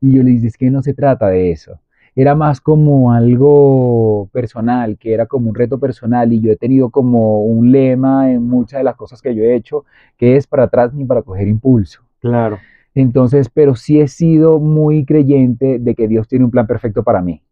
Y 0.00 0.16
yo 0.16 0.22
le 0.22 0.32
dije, 0.32 0.48
es 0.48 0.56
que 0.58 0.70
no 0.70 0.82
se 0.82 0.92
trata 0.92 1.28
de 1.28 1.52
eso. 1.52 1.80
Era 2.14 2.34
más 2.34 2.60
como 2.60 3.12
algo 3.12 4.28
personal, 4.32 4.98
que 4.98 5.14
era 5.14 5.26
como 5.26 5.48
un 5.48 5.54
reto 5.54 5.78
personal 5.78 6.32
y 6.32 6.40
yo 6.40 6.52
he 6.52 6.56
tenido 6.56 6.90
como 6.90 7.42
un 7.44 7.72
lema 7.72 8.30
en 8.30 8.46
muchas 8.46 8.80
de 8.80 8.84
las 8.84 8.96
cosas 8.96 9.22
que 9.22 9.34
yo 9.34 9.44
he 9.44 9.54
hecho, 9.54 9.84
que 10.18 10.36
es 10.36 10.46
para 10.46 10.64
atrás 10.64 10.92
ni 10.92 11.04
para 11.04 11.22
coger 11.22 11.48
impulso. 11.48 12.02
Claro. 12.20 12.58
Entonces, 12.94 13.48
pero 13.48 13.74
sí 13.74 14.00
he 14.00 14.08
sido 14.08 14.58
muy 14.58 15.04
creyente 15.06 15.78
de 15.78 15.94
que 15.94 16.08
Dios 16.08 16.28
tiene 16.28 16.44
un 16.44 16.50
plan 16.50 16.66
perfecto 16.66 17.02
para 17.02 17.22
mí. 17.22 17.42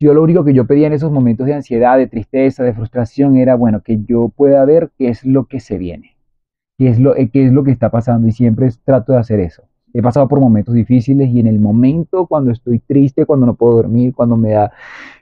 Yo 0.00 0.14
lo 0.14 0.22
único 0.22 0.44
que 0.44 0.54
yo 0.54 0.66
pedía 0.66 0.86
en 0.86 0.92
esos 0.92 1.10
momentos 1.10 1.46
de 1.46 1.54
ansiedad, 1.54 1.98
de 1.98 2.06
tristeza, 2.06 2.62
de 2.62 2.74
frustración 2.74 3.36
era, 3.36 3.56
bueno, 3.56 3.82
que 3.82 3.98
yo 4.04 4.28
pueda 4.28 4.64
ver 4.64 4.90
qué 4.96 5.08
es 5.08 5.24
lo 5.24 5.46
que 5.46 5.58
se 5.58 5.76
viene, 5.76 6.14
qué 6.78 6.88
es 6.88 7.00
lo, 7.00 7.16
eh, 7.16 7.30
qué 7.32 7.46
es 7.46 7.52
lo 7.52 7.64
que 7.64 7.72
está 7.72 7.90
pasando 7.90 8.28
y 8.28 8.32
siempre 8.32 8.68
trato 8.84 9.12
de 9.12 9.18
hacer 9.18 9.40
eso. 9.40 9.64
He 9.94 10.02
pasado 10.02 10.28
por 10.28 10.38
momentos 10.40 10.74
difíciles 10.74 11.30
y 11.30 11.40
en 11.40 11.46
el 11.46 11.60
momento 11.60 12.26
cuando 12.26 12.50
estoy 12.50 12.78
triste, 12.78 13.24
cuando 13.24 13.46
no 13.46 13.54
puedo 13.54 13.76
dormir, 13.76 14.14
cuando 14.14 14.36
me 14.36 14.50
da 14.50 14.70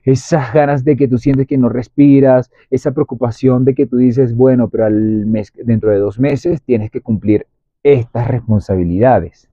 esas 0.05 0.53
ganas 0.53 0.85
de 0.85 0.97
que 0.97 1.07
tú 1.09 1.19
sientes 1.19 1.47
que 1.47 1.57
no 1.57 1.69
respiras, 1.69 2.51
esa 2.71 2.93
preocupación 2.93 3.65
de 3.65 3.75
que 3.75 3.87
tú 3.87 3.97
dices, 3.97 4.37
bueno, 4.37 4.69
pero 4.69 4.87
al 4.87 5.27
mes, 5.27 5.53
dentro 5.65 5.91
de 5.91 5.99
dos 5.99 6.19
meses 6.19 6.63
tienes 6.63 6.91
que 6.91 7.01
cumplir 7.01 7.47
estas 7.83 8.27
responsabilidades. 8.29 9.49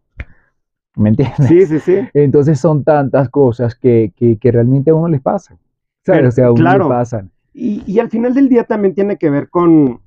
¿Me 0.95 1.09
entiendes? 1.09 1.47
Sí, 1.47 1.65
sí, 1.65 1.79
sí. 1.79 1.95
Entonces 2.13 2.59
son 2.59 2.83
tantas 2.83 3.29
cosas 3.29 3.75
que, 3.75 4.11
que, 4.15 4.37
que 4.37 4.51
realmente 4.51 4.91
a 4.91 4.95
uno 4.95 5.07
les 5.07 5.21
pasan. 5.21 5.57
¿sabes? 6.05 6.19
Pero, 6.19 6.29
o 6.29 6.31
sea, 6.31 6.45
a 6.47 6.51
uno 6.51 6.59
claro. 6.59 6.83
le 6.85 6.89
pasan. 6.89 7.31
Y, 7.53 7.83
y 7.85 7.99
al 7.99 8.09
final 8.09 8.33
del 8.33 8.49
día 8.49 8.63
también 8.63 8.93
tiene 8.95 9.17
que 9.17 9.29
ver 9.29 9.49
con, 9.49 9.99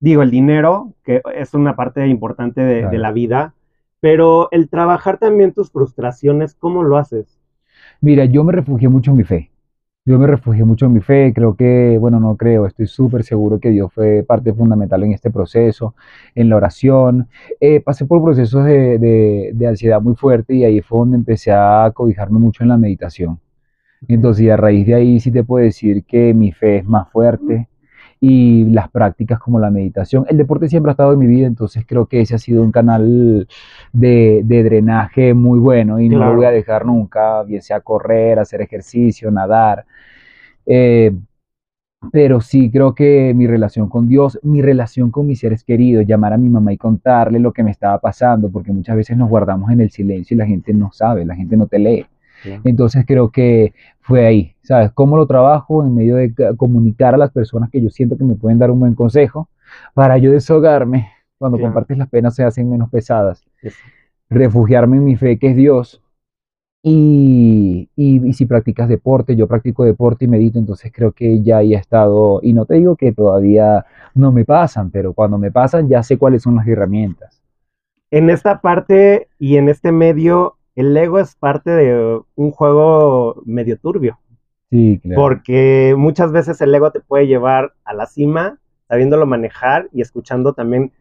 digo, 0.00 0.22
el 0.22 0.30
dinero, 0.30 0.94
que 1.04 1.22
es 1.34 1.54
una 1.54 1.74
parte 1.76 2.06
importante 2.06 2.60
de, 2.60 2.78
Claro. 2.80 2.90
de 2.92 2.98
la 2.98 3.12
vida, 3.12 3.54
pero 4.00 4.48
el 4.50 4.68
trabajar 4.68 5.18
también 5.18 5.52
tus 5.52 5.70
frustraciones, 5.70 6.54
¿cómo 6.54 6.82
lo 6.82 6.96
haces? 6.96 7.38
Mira, 8.00 8.24
yo 8.24 8.44
me 8.44 8.52
refugié 8.52 8.88
mucho 8.88 9.10
en 9.10 9.16
mi 9.16 9.24
fe. 9.24 9.50
Yo 10.04 10.18
me 10.18 10.26
refugié 10.26 10.64
mucho 10.64 10.86
en 10.86 10.94
mi 10.94 11.00
fe, 11.00 11.32
creo 11.34 11.54
que, 11.54 11.98
bueno, 12.00 12.18
no 12.18 12.34
creo, 12.34 12.64
estoy 12.64 12.86
súper 12.86 13.24
seguro 13.24 13.60
que 13.60 13.68
Dios 13.68 13.92
fue 13.92 14.24
parte 14.26 14.54
fundamental 14.54 15.02
en 15.02 15.12
este 15.12 15.30
proceso, 15.30 15.94
en 16.34 16.48
la 16.48 16.56
oración. 16.56 17.28
Eh, 17.60 17.80
pasé 17.80 18.06
por 18.06 18.22
procesos 18.22 18.64
de, 18.64 18.98
de, 19.52 19.66
ansiedad 19.66 20.00
muy 20.00 20.14
fuerte 20.14 20.54
y 20.54 20.64
ahí 20.64 20.80
fue 20.80 21.00
donde 21.00 21.18
empecé 21.18 21.52
a 21.52 21.90
cobijarme 21.94 22.38
mucho 22.38 22.62
en 22.62 22.70
la 22.70 22.78
meditación. 22.78 23.38
Entonces, 24.08 24.44
y 24.44 24.50
a 24.50 24.56
raíz 24.56 24.86
de 24.86 24.94
ahí 24.94 25.20
sí 25.20 25.30
te 25.30 25.44
puedo 25.44 25.62
decir 25.62 26.04
que 26.04 26.32
mi 26.32 26.52
fe 26.52 26.78
es 26.78 26.86
más 26.86 27.10
fuerte 27.10 27.68
y 28.20 28.64
las 28.64 28.90
prácticas 28.90 29.38
como 29.38 29.60
la 29.60 29.70
meditación. 29.70 30.24
El 30.28 30.36
deporte 30.36 30.68
siempre 30.68 30.90
ha 30.90 30.92
estado 30.92 31.12
en 31.12 31.18
mi 31.18 31.26
vida, 31.26 31.46
entonces 31.46 31.84
creo 31.86 32.06
que 32.06 32.20
ese 32.20 32.34
ha 32.34 32.38
sido 32.38 32.62
un 32.62 32.72
canal 32.72 33.46
de, 33.92 34.42
de 34.44 34.62
drenaje 34.62 35.34
muy 35.34 35.58
bueno 35.58 36.00
y 36.00 36.08
no 36.08 36.18
lo 36.18 36.34
voy 36.34 36.46
a 36.46 36.50
dejar 36.50 36.84
nunca, 36.86 37.42
bien 37.44 37.62
sea 37.62 37.80
correr, 37.80 38.38
hacer 38.38 38.60
ejercicio, 38.60 39.30
nadar. 39.30 39.84
Eh, 40.66 41.12
pero 42.12 42.40
sí 42.40 42.70
creo 42.70 42.94
que 42.94 43.32
mi 43.34 43.46
relación 43.46 43.88
con 43.88 44.08
Dios, 44.08 44.38
mi 44.42 44.62
relación 44.62 45.10
con 45.10 45.26
mis 45.26 45.40
seres 45.40 45.64
queridos, 45.64 46.06
llamar 46.06 46.32
a 46.32 46.38
mi 46.38 46.48
mamá 46.48 46.72
y 46.72 46.76
contarle 46.76 47.40
lo 47.40 47.52
que 47.52 47.64
me 47.64 47.70
estaba 47.72 47.98
pasando, 47.98 48.50
porque 48.50 48.72
muchas 48.72 48.96
veces 48.96 49.16
nos 49.16 49.28
guardamos 49.28 49.70
en 49.70 49.80
el 49.80 49.90
silencio 49.90 50.34
y 50.34 50.38
la 50.38 50.46
gente 50.46 50.72
no 50.72 50.92
sabe, 50.92 51.24
la 51.24 51.34
gente 51.34 51.56
no 51.56 51.66
te 51.66 51.78
lee. 51.78 52.06
Entonces 52.64 53.04
creo 53.06 53.30
que 53.30 53.74
fue 54.00 54.26
ahí, 54.26 54.54
¿sabes? 54.62 54.90
¿Cómo 54.92 55.16
lo 55.16 55.26
trabajo? 55.26 55.84
En 55.84 55.94
medio 55.94 56.16
de 56.16 56.32
ca- 56.34 56.54
comunicar 56.56 57.14
a 57.14 57.18
las 57.18 57.30
personas 57.32 57.70
que 57.70 57.80
yo 57.82 57.90
siento 57.90 58.16
que 58.16 58.24
me 58.24 58.34
pueden 58.36 58.58
dar 58.58 58.70
un 58.70 58.80
buen 58.80 58.94
consejo 58.94 59.48
para 59.94 60.18
yo 60.18 60.32
desahogarme. 60.32 61.10
Cuando 61.38 61.60
compartes 61.60 61.98
las 61.98 62.08
penas 62.08 62.34
se 62.34 62.44
hacen 62.44 62.70
menos 62.70 62.90
pesadas. 62.90 63.44
Es- 63.62 63.84
Refugiarme 64.30 64.96
en 64.98 65.04
mi 65.04 65.16
fe, 65.16 65.38
que 65.38 65.48
es 65.50 65.56
Dios. 65.56 66.02
Y, 66.82 67.90
y, 67.96 68.26
y 68.28 68.32
si 68.34 68.46
practicas 68.46 68.88
deporte, 68.88 69.36
yo 69.36 69.48
practico 69.48 69.84
deporte 69.84 70.24
y 70.24 70.28
medito, 70.28 70.58
entonces 70.58 70.92
creo 70.94 71.12
que 71.12 71.42
ya 71.42 71.58
ahí 71.58 71.74
he 71.74 71.76
estado, 71.78 72.40
y 72.42 72.52
no 72.52 72.66
te 72.66 72.74
digo 72.76 72.96
que 72.96 73.12
todavía 73.12 73.84
no 74.14 74.32
me 74.32 74.44
pasan, 74.44 74.90
pero 74.90 75.12
cuando 75.12 75.38
me 75.38 75.50
pasan 75.50 75.88
ya 75.88 76.02
sé 76.02 76.18
cuáles 76.18 76.42
son 76.42 76.54
las 76.56 76.66
herramientas. 76.68 77.42
En 78.10 78.28
esta 78.28 78.60
parte 78.60 79.28
y 79.38 79.56
en 79.56 79.70
este 79.70 79.92
medio, 79.92 80.57
el 80.80 80.96
ego 80.96 81.18
es 81.18 81.34
parte 81.34 81.70
de 81.70 82.20
un 82.36 82.50
juego 82.52 83.42
medio 83.44 83.78
turbio, 83.78 84.18
Sí, 84.70 85.00
claro. 85.02 85.20
porque 85.22 85.94
muchas 85.96 86.30
veces 86.32 86.60
el 86.60 86.74
ego 86.74 86.90
te 86.92 87.00
puede 87.00 87.26
llevar 87.26 87.72
a 87.84 87.94
la 87.94 88.06
cima, 88.06 88.58
sabiéndolo 88.88 89.26
manejar 89.26 89.88
y 89.92 90.02
escuchando 90.02 90.52
también 90.52 90.92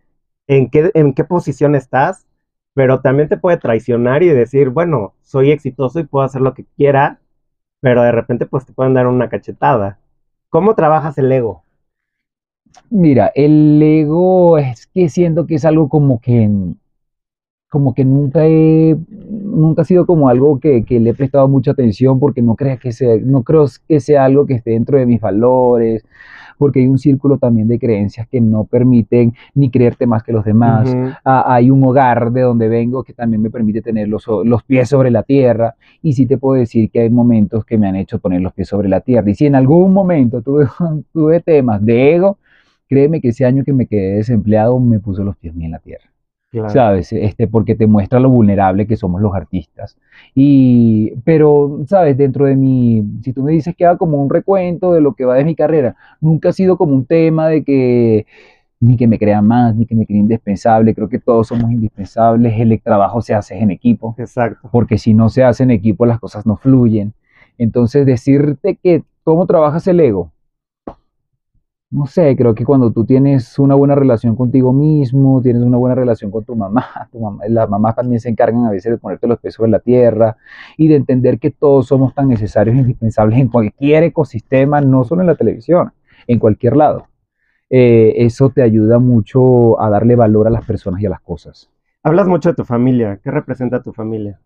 en 0.48 0.70
qué, 0.70 0.92
en 0.94 1.14
qué 1.14 1.24
posición 1.24 1.76
estás, 1.76 2.26
pero 2.74 3.02
también 3.02 3.28
te 3.30 3.38
puede 3.38 3.58
traicionar 3.58 4.24
y 4.24 4.30
decir, 4.30 4.70
bueno, 4.70 5.14
soy 5.22 5.52
exitoso 5.52 6.00
y 6.00 6.06
puedo 6.06 6.26
hacer 6.26 6.42
lo 6.42 6.54
que 6.54 6.66
quiera, 6.76 7.20
pero 7.82 8.02
de 8.04 8.12
repente 8.12 8.46
pues 8.46 8.66
te 8.66 8.74
pueden 8.74 8.94
dar 8.94 9.08
una 9.08 9.30
cachetada. 9.30 10.00
¿Cómo 10.50 10.76
trabajas 10.76 11.18
el 11.18 11.32
ego? 11.32 11.64
Mira, 12.90 13.32
el 13.36 13.82
ego 13.82 14.58
es 14.58 14.88
que 14.88 15.10
siento 15.10 15.46
que 15.46 15.56
es 15.56 15.66
algo 15.66 15.90
como 15.90 16.20
que, 16.22 16.50
como 17.70 17.94
que 17.94 18.06
nunca 18.06 18.46
he, 18.46 18.96
nunca 19.30 19.82
ha 19.82 19.86
sido 19.86 20.06
como 20.06 20.30
algo 20.30 20.60
que, 20.60 20.84
que 20.84 21.00
le 21.00 21.10
he 21.12 21.14
prestado 21.14 21.48
mucha 21.48 21.72
atención 21.72 22.20
porque 22.20 22.42
no 22.42 22.56
creo 22.56 22.80
que 22.80 22.92
sea, 22.92 23.16
no 23.22 23.44
creo 23.44 23.66
que 23.88 24.00
sea 24.00 24.26
algo 24.26 24.46
que 24.46 24.56
esté 24.56 24.72
dentro 24.72 24.98
de 24.98 25.06
mis 25.06 25.20
valores, 25.20 26.06
porque 26.58 26.80
hay 26.80 26.88
un 26.88 26.98
círculo 26.98 27.38
también 27.38 27.68
de 27.68 27.80
creencias 27.80 28.28
que 28.28 28.42
no 28.42 28.64
permiten 28.64 29.34
ni 29.54 29.70
creerte 29.70 30.08
más 30.08 30.24
que 30.24 30.34
los 30.34 30.44
demás. 30.44 30.96
Ah, 31.24 31.44
hay 31.48 31.70
un 31.70 31.84
hogar 31.84 32.32
de 32.32 32.42
donde 32.42 32.68
vengo 32.68 33.04
que 33.04 33.14
también 33.14 33.42
me 33.42 33.50
permite 33.50 33.82
tener 33.82 34.08
los, 34.08 34.26
los 34.44 34.64
pies 34.64 34.90
sobre 34.90 35.12
la 35.12 35.24
tierra 35.24 35.76
y 36.02 36.14
sí 36.14 36.26
te 36.26 36.38
puedo 36.38 36.60
decir 36.60 36.90
que 36.90 37.02
hay 37.02 37.10
momentos 37.10 37.66
que 37.66 37.78
me 37.78 37.88
han 37.88 37.96
hecho 37.96 38.20
poner 38.20 38.42
los 38.42 38.54
pies 38.54 38.68
sobre 38.70 38.90
la 38.90 39.02
tierra 39.02 39.30
y 39.30 39.36
si 39.36 39.46
en 39.46 39.56
algún 39.56 39.94
momento 39.94 40.42
tuve, 40.42 40.68
tuve 41.14 41.42
temas 41.42 41.84
de 41.86 42.16
ego, 42.16 42.38
créeme 42.90 43.22
que 43.22 43.30
ese 43.30 43.46
año 43.46 43.64
que 43.64 43.74
me 43.74 43.86
quedé 43.86 44.16
desempleado 44.16 44.80
me 44.80 45.00
puso 45.00 45.24
los 45.24 45.36
pies 45.38 45.54
bien 45.54 45.68
en 45.68 45.72
la 45.74 45.80
tierra. 45.80 46.10
Claro. 46.50 46.70
¿sabes? 46.70 47.12
Este, 47.12 47.46
porque 47.48 47.75
te 47.75 47.88
muestra 47.88 48.20
lo 48.20 48.30
vulnerable 48.30 48.88
que 48.88 48.96
somos 48.96 49.22
los 49.22 49.36
artistas. 49.36 49.98
Y, 50.34 51.13
pero, 51.25 51.82
¿sabes? 51.88 52.18
Dentro 52.18 52.46
de 52.46 52.56
mi, 52.56 53.04
si 53.22 53.34
tú 53.34 53.44
me 53.44 53.51
dices 53.51 53.75
que 53.75 53.86
haga 53.86 53.98
como 53.98 54.22
un 54.22 54.30
recuento 54.30 54.94
de 54.94 55.01
lo 55.01 55.13
que 55.13 55.25
va 55.25 55.36
de 55.36 55.44
mi 55.44 55.56
carrera, 55.56 55.96
nunca 56.22 56.50
ha 56.50 56.54
sido 56.54 56.77
como 56.77 56.94
un 56.94 57.06
tema 57.06 57.50
de 57.50 57.63
que 57.63 58.25
ni 58.80 58.96
que 58.96 59.08
me 59.08 59.18
crean 59.18 59.46
más, 59.46 59.75
ni 59.75 59.86
que 59.86 59.96
me 59.96 60.06
crean 60.06 60.22
indispensable. 60.22 60.94
Creo 60.94 61.10
que 61.10 61.20
todos 61.20 61.48
somos 61.48 61.70
indispensables. 61.72 62.54
El 62.58 62.80
trabajo 62.82 63.22
se 63.22 63.34
hace 63.34 63.58
en 63.58 63.72
equipo, 63.72 64.16
Exacto. 64.18 64.70
porque 64.72 64.98
si 64.98 65.13
no 65.13 65.30
se 65.30 65.44
hace 65.44 65.63
en 65.63 65.72
equipo 65.72 66.06
las 66.06 66.20
cosas 66.20 66.46
no 66.46 66.56
fluyen. 66.56 67.13
Entonces, 67.58 68.06
decirte 68.06 68.77
que 68.82 69.04
cómo 69.24 69.48
trabajas 69.48 69.88
el 69.88 70.00
ego, 70.00 70.32
no 71.89 72.06
sé, 72.06 72.36
creo 72.36 72.53
que 72.53 72.65
cuando 72.65 72.91
tú 72.91 73.06
tienes 73.06 73.58
una 73.60 73.75
buena 73.75 73.96
relación 73.96 74.36
contigo 74.36 74.74
mismo, 74.74 75.41
tienes 75.41 75.63
una 75.63 75.77
buena 75.77 75.96
relación 75.96 76.32
con 76.32 76.44
tu 76.44 76.56
mamá, 76.56 76.86
tu 77.12 77.20
mamá, 77.20 77.44
las 77.48 77.70
mamás 77.70 77.96
también 77.96 78.20
se 78.20 78.29
encargan 78.29 78.65
a 78.65 78.72
veces 78.72 78.91
de 78.91 78.98
ponerte 78.98 79.27
los 79.27 79.39
pies 79.39 79.53
sobre 79.53 79.72
la 79.72 79.79
tierra 79.79 80.38
y 80.77 80.89
de 80.89 80.96
entender 80.96 81.39
que 81.39 81.51
todos 81.51 81.88
somos 81.88 82.13
tan 82.13 82.27
necesarios 82.27 82.75
e 82.75 82.79
indispensables 82.79 83.39
en 83.39 83.48
cualquier 83.48 84.03
ecosistema, 84.03 84.82
no 84.82 85.03
solo 85.06 85.22
en 85.22 85.27
la 85.27 85.36
televisión, 85.36 85.94
en 86.27 86.39
cualquier 86.39 86.75
lado. 86.75 87.08
Eh, 87.70 88.13
eso 88.17 88.50
te 88.50 88.62
ayuda 88.62 89.00
mucho 89.00 89.79
a 89.82 89.89
darle 89.89 90.15
valor 90.15 90.48
a 90.48 90.50
las 90.50 90.65
personas 90.65 91.01
y 91.01 91.06
a 91.06 91.10
las 91.10 91.22
cosas. 91.22 91.70
Hablas 92.03 92.27
mucho 92.27 92.50
de 92.50 92.56
tu 92.56 92.63
familia. 92.63 93.20
¿Qué 93.24 93.32
representa 93.32 93.82
tu 93.82 93.94
familia? 93.94 94.39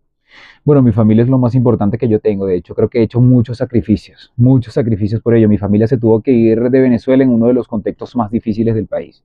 Bueno, 0.64 0.82
mi 0.82 0.92
familia 0.92 1.24
es 1.24 1.28
lo 1.28 1.38
más 1.38 1.54
importante 1.54 1.98
que 1.98 2.08
yo 2.08 2.20
tengo. 2.20 2.46
De 2.46 2.56
hecho, 2.56 2.74
creo 2.74 2.88
que 2.88 3.00
he 3.00 3.02
hecho 3.02 3.20
muchos 3.20 3.58
sacrificios, 3.58 4.32
muchos 4.36 4.74
sacrificios 4.74 5.20
por 5.20 5.34
ello. 5.34 5.48
Mi 5.48 5.58
familia 5.58 5.86
se 5.86 5.98
tuvo 5.98 6.20
que 6.20 6.30
ir 6.30 6.60
de 6.60 6.80
Venezuela 6.80 7.24
en 7.24 7.30
uno 7.30 7.46
de 7.46 7.54
los 7.54 7.66
contextos 7.66 8.14
más 8.16 8.30
difíciles 8.30 8.74
del 8.74 8.86
país. 8.86 9.24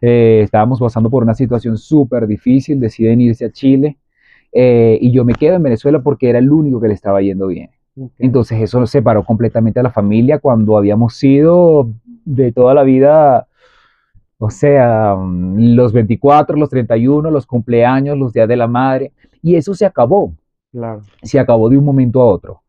Eh, 0.00 0.40
estábamos 0.42 0.80
pasando 0.80 1.10
por 1.10 1.22
una 1.22 1.34
situación 1.34 1.78
súper 1.78 2.26
difícil, 2.26 2.80
deciden 2.80 3.20
irse 3.20 3.44
a 3.44 3.52
Chile 3.52 3.98
eh, 4.52 4.98
y 5.00 5.12
yo 5.12 5.24
me 5.24 5.34
quedo 5.34 5.56
en 5.56 5.62
Venezuela 5.62 6.02
porque 6.02 6.28
era 6.28 6.38
el 6.38 6.50
único 6.50 6.80
que 6.80 6.88
le 6.88 6.94
estaba 6.94 7.22
yendo 7.22 7.46
bien. 7.46 7.70
Entonces 8.18 8.60
eso 8.60 8.80
nos 8.80 8.90
separó 8.90 9.22
completamente 9.24 9.80
a 9.80 9.82
la 9.82 9.90
familia 9.90 10.38
cuando 10.38 10.76
habíamos 10.78 11.14
sido 11.14 11.90
de 12.24 12.52
toda 12.52 12.74
la 12.74 12.84
vida, 12.84 13.46
o 14.38 14.50
sea, 14.50 15.14
mm, 15.14 15.74
los 15.74 15.92
24, 15.92 16.56
los 16.56 16.70
31, 16.70 17.30
los 17.30 17.46
cumpleaños, 17.46 18.16
los 18.16 18.32
días 18.32 18.48
de 18.48 18.56
la 18.56 18.66
madre, 18.66 19.12
y 19.42 19.56
eso 19.56 19.74
se 19.74 19.84
acabó 19.84 20.32
Claro. 20.72 21.02
se 21.22 21.38
acabó 21.38 21.68
de 21.68 21.76
un 21.76 21.84
momento 21.84 22.22
a 22.22 22.26
otro. 22.26 22.62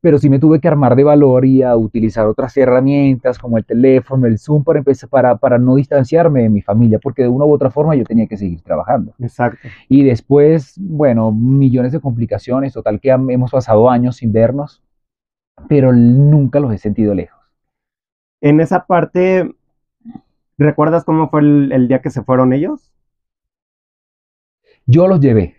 Pero 0.00 0.18
sí 0.18 0.30
me 0.30 0.38
tuve 0.38 0.60
que 0.60 0.68
armar 0.68 0.94
de 0.94 1.02
valor 1.04 1.44
y 1.44 1.62
a 1.62 1.76
utilizar 1.76 2.24
otras 2.26 2.56
herramientas 2.56 3.38
como 3.38 3.58
el 3.58 3.64
teléfono, 3.64 4.26
el 4.26 4.38
Zoom, 4.38 4.62
para, 4.62 4.78
empezar, 4.78 5.10
para, 5.10 5.36
para 5.36 5.58
no 5.58 5.74
distanciarme 5.74 6.42
de 6.42 6.48
mi 6.48 6.62
familia, 6.62 6.98
porque 7.02 7.22
de 7.22 7.28
una 7.28 7.44
u 7.44 7.52
otra 7.52 7.70
forma 7.70 7.96
yo 7.96 8.04
tenía 8.04 8.28
que 8.28 8.36
seguir 8.36 8.62
trabajando. 8.62 9.12
Exacto. 9.18 9.68
Y 9.88 10.04
después, 10.04 10.74
bueno, 10.78 11.32
millones 11.32 11.92
de 11.92 12.00
complicaciones, 12.00 12.72
total 12.72 13.00
que 13.00 13.10
hemos 13.10 13.50
pasado 13.50 13.90
años 13.90 14.16
sin 14.16 14.32
vernos, 14.32 14.82
pero 15.68 15.92
nunca 15.92 16.60
los 16.60 16.72
he 16.72 16.78
sentido 16.78 17.12
lejos. 17.12 17.38
En 18.40 18.60
esa 18.60 18.86
parte, 18.86 19.52
¿recuerdas 20.56 21.04
cómo 21.04 21.28
fue 21.28 21.40
el, 21.40 21.72
el 21.72 21.88
día 21.88 22.00
que 22.00 22.10
se 22.10 22.22
fueron 22.22 22.52
ellos? 22.52 22.92
Yo 24.86 25.08
los 25.08 25.20
llevé. 25.20 25.57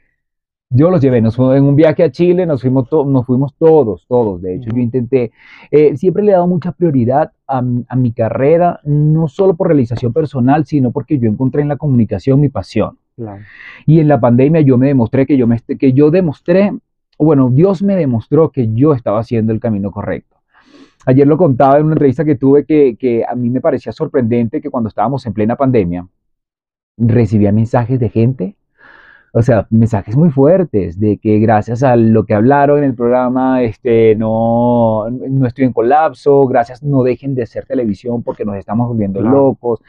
Yo 0.72 0.92
los 0.92 1.02
llevé, 1.02 1.20
nos 1.20 1.36
fuimos 1.36 1.58
en 1.58 1.64
un 1.64 1.76
viaje 1.76 2.04
a 2.04 2.12
Chile, 2.12 2.46
nos 2.46 2.62
fuimos, 2.62 2.88
to- 2.90 3.04
nos 3.04 3.26
fuimos 3.26 3.56
todos, 3.58 4.06
todos. 4.08 4.40
De 4.40 4.56
hecho, 4.56 4.70
yo 4.70 4.80
intenté, 4.80 5.32
eh, 5.72 5.98
siempre 5.98 6.22
le 6.22 6.30
he 6.30 6.34
dado 6.34 6.46
mucha 6.46 6.72
prioridad 6.74 7.32
a, 7.48 7.64
mi 7.64 8.12
carrera, 8.12 8.80
no 8.84 9.28
solo 9.28 9.56
por 9.56 9.68
realización 9.68 10.14
personal, 10.14 10.68
sino 10.68 10.92
porque 10.92 11.18
yo 11.18 11.28
encontré 11.28 11.64
en 11.64 11.70
la 11.70 11.78
comunicación 11.78 12.40
mi 12.40 12.50
pasión. 12.50 13.00
Claro. 13.16 13.42
Y 13.88 14.00
en 14.00 14.08
la 14.08 14.20
pandemia 14.20 14.62
yo 14.62 14.78
me 14.78 14.88
demostré 14.88 15.26
que 15.26 15.38
yo, 15.38 15.48
me, 15.48 15.60
que 15.60 15.94
yo 15.94 16.12
demostré, 16.12 16.72
bueno, 17.18 17.50
Dios 17.50 17.82
me 17.82 17.96
demostró 17.96 18.52
que 18.52 18.72
yo 18.72 18.94
estaba 18.94 19.22
haciendo 19.22 19.52
el 19.52 19.60
camino 19.60 19.90
correcto. 19.90 20.38
Ayer 21.08 21.26
lo 21.26 21.38
contaba 21.38 21.80
en 21.80 21.86
una 21.86 21.96
entrevista 21.96 22.24
que 22.24 22.36
tuve 22.36 22.66
que, 22.66 22.96
que 22.96 23.26
a 23.28 23.34
mí 23.34 23.50
me 23.50 23.60
parecía 23.60 23.92
sorprendente 23.92 24.62
que 24.62 24.70
cuando 24.70 24.90
estábamos 24.90 25.26
en 25.26 25.34
plena 25.34 25.56
pandemia, 25.56 26.08
recibía 26.96 27.52
mensajes 27.52 28.00
de 28.00 28.10
gente 28.10 28.56
o 29.34 29.42
sea, 29.42 29.68
mensajes 29.70 30.16
muy 30.18 30.30
fuertes 30.32 31.00
de 31.00 31.18
que 31.18 31.40
gracias 31.40 31.84
a 31.84 31.96
lo 31.96 32.26
que 32.26 32.34
hablaron 32.34 32.80
en 32.80 32.84
el 32.86 32.96
programa, 32.96 33.62
este, 33.64 34.16
no, 34.16 35.10
no 35.10 35.46
estoy 35.48 35.66
en 35.66 35.74
colapso, 35.74 36.46
gracias, 36.48 36.82
no 36.84 37.04
dejen 37.04 37.36
de 37.36 37.44
hacer 37.44 37.66
televisión 37.66 38.24
porque 38.24 38.46
nos 38.46 38.56
estamos 38.58 38.88
volviendo 38.88 39.20
Claro. 39.20 39.36
locos. 39.38 39.82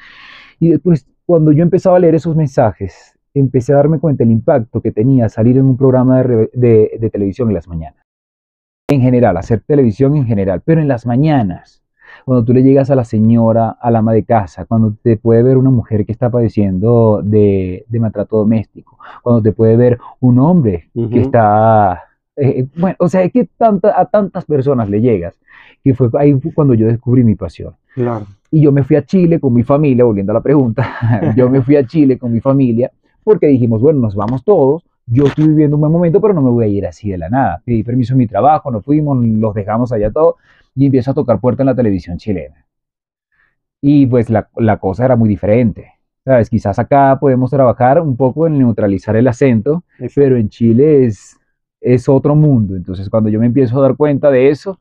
Y 0.58 0.70
después, 0.70 1.06
cuando 1.26 1.52
yo 1.52 1.62
empezaba 1.62 1.96
a 1.96 2.00
leer 2.00 2.14
esos 2.16 2.36
mensajes, 2.36 3.14
empecé 3.32 3.72
a 3.72 3.76
darme 3.76 3.98
cuenta 3.98 4.24
del 4.24 4.32
impacto 4.32 4.80
que 4.80 4.92
tenía 4.92 5.28
salir 5.28 5.56
en 5.56 5.64
un 5.66 5.76
programa 5.76 6.22
de, 6.22 6.50
de- 6.52 6.98
de 7.00 7.10
televisión 7.10 7.48
en 7.48 7.54
las 7.54 7.68
mañanas. 7.68 8.02
En 8.88 9.00
general, 9.00 9.36
hacer 9.36 9.60
televisión 9.66 10.16
en 10.16 10.26
general, 10.26 10.60
pero 10.64 10.80
en 10.80 10.88
las 10.88 11.06
mañanas, 11.06 11.79
cuando 12.24 12.44
tú 12.44 12.52
le 12.52 12.62
llegas 12.62 12.90
a 12.90 12.94
la 12.94 13.04
señora, 13.04 13.70
al 13.80 13.96
ama 13.96 14.12
de 14.12 14.24
casa, 14.24 14.64
cuando 14.66 14.94
te 15.02 15.16
puede 15.16 15.42
ver 15.42 15.56
una 15.56 15.70
mujer 15.70 16.04
que 16.06 16.12
está 16.12 16.30
padeciendo 16.30 17.20
de, 17.22 17.84
de 17.88 18.00
maltrato 18.00 18.38
doméstico, 18.38 18.98
cuando 19.22 19.42
te 19.42 19.52
puede 19.52 19.76
ver 19.76 19.98
un 20.20 20.38
hombre 20.38 20.88
Ujú. 20.94 21.10
que 21.10 21.20
está 21.20 22.04
Eh, 22.36 22.66
bueno, 22.76 22.96
o 23.00 23.08
sea, 23.08 23.22
es 23.22 23.32
que 23.32 23.46
tanta, 23.58 24.00
a 24.00 24.06
tantas 24.06 24.44
personas 24.46 24.88
le 24.88 25.00
llegas, 25.00 25.34
que 25.84 25.92
fue 25.94 26.08
ahí 26.18 26.34
cuando 26.54 26.72
yo 26.74 26.86
descubrí 26.86 27.22
mi 27.22 27.34
pasión. 27.34 27.74
Claro. 27.94 28.26
Y 28.50 28.62
yo 28.62 28.72
me 28.72 28.82
fui 28.82 28.96
a 28.96 29.04
Chile 29.04 29.38
con 29.40 29.52
mi 29.52 29.62
familia, 29.62 30.04
volviendo 30.04 30.32
a 30.32 30.34
la 30.36 30.40
pregunta, 30.40 30.88
yo 31.36 31.50
me 31.50 31.60
fui 31.60 31.76
a 31.76 31.86
Chile 31.86 32.16
con 32.18 32.32
mi 32.32 32.40
familia 32.40 32.90
porque 33.24 33.46
dijimos, 33.46 33.82
bueno, 33.82 34.00
nos 34.00 34.14
vamos 34.14 34.42
todos, 34.44 34.82
yo 35.06 35.24
estoy 35.26 35.48
viviendo 35.48 35.76
un 35.76 35.80
buen 35.80 35.92
momento, 35.92 36.20
pero 36.20 36.32
no 36.32 36.40
me 36.40 36.50
voy 36.50 36.64
a 36.64 36.68
ir 36.68 36.86
así 36.86 37.10
de 37.10 37.18
la 37.18 37.28
nada. 37.28 37.60
Pedí 37.64 37.82
permiso 37.82 38.14
en 38.14 38.18
mi 38.18 38.26
trabajo, 38.26 38.70
nos 38.70 38.84
fuimos, 38.84 39.22
los 39.22 39.52
dejamos 39.54 39.92
allá 39.92 40.10
todos 40.10 40.36
y 40.80 40.86
empiezo 40.86 41.10
a 41.10 41.14
tocar 41.14 41.40
puerta 41.40 41.62
en 41.62 41.66
la 41.66 41.74
televisión 41.74 42.16
chilena. 42.16 42.66
Y 43.82 44.06
pues 44.06 44.30
la, 44.30 44.48
la 44.56 44.78
cosa 44.78 45.04
era 45.04 45.14
muy 45.14 45.28
diferente. 45.28 45.92
¿Sabes? 46.24 46.48
Quizás 46.48 46.78
acá 46.78 47.18
podemos 47.20 47.50
trabajar 47.50 48.00
un 48.00 48.16
poco 48.16 48.46
en 48.46 48.58
neutralizar 48.58 49.14
el 49.16 49.28
acento, 49.28 49.84
pero 50.14 50.36
en 50.36 50.48
Chile 50.48 51.04
es, 51.04 51.38
es 51.80 52.08
otro 52.08 52.34
mundo. 52.34 52.76
Entonces, 52.76 53.10
cuando 53.10 53.28
yo 53.28 53.38
me 53.38 53.46
empiezo 53.46 53.78
a 53.78 53.82
dar 53.82 53.96
cuenta 53.96 54.30
de 54.30 54.48
eso, 54.48 54.80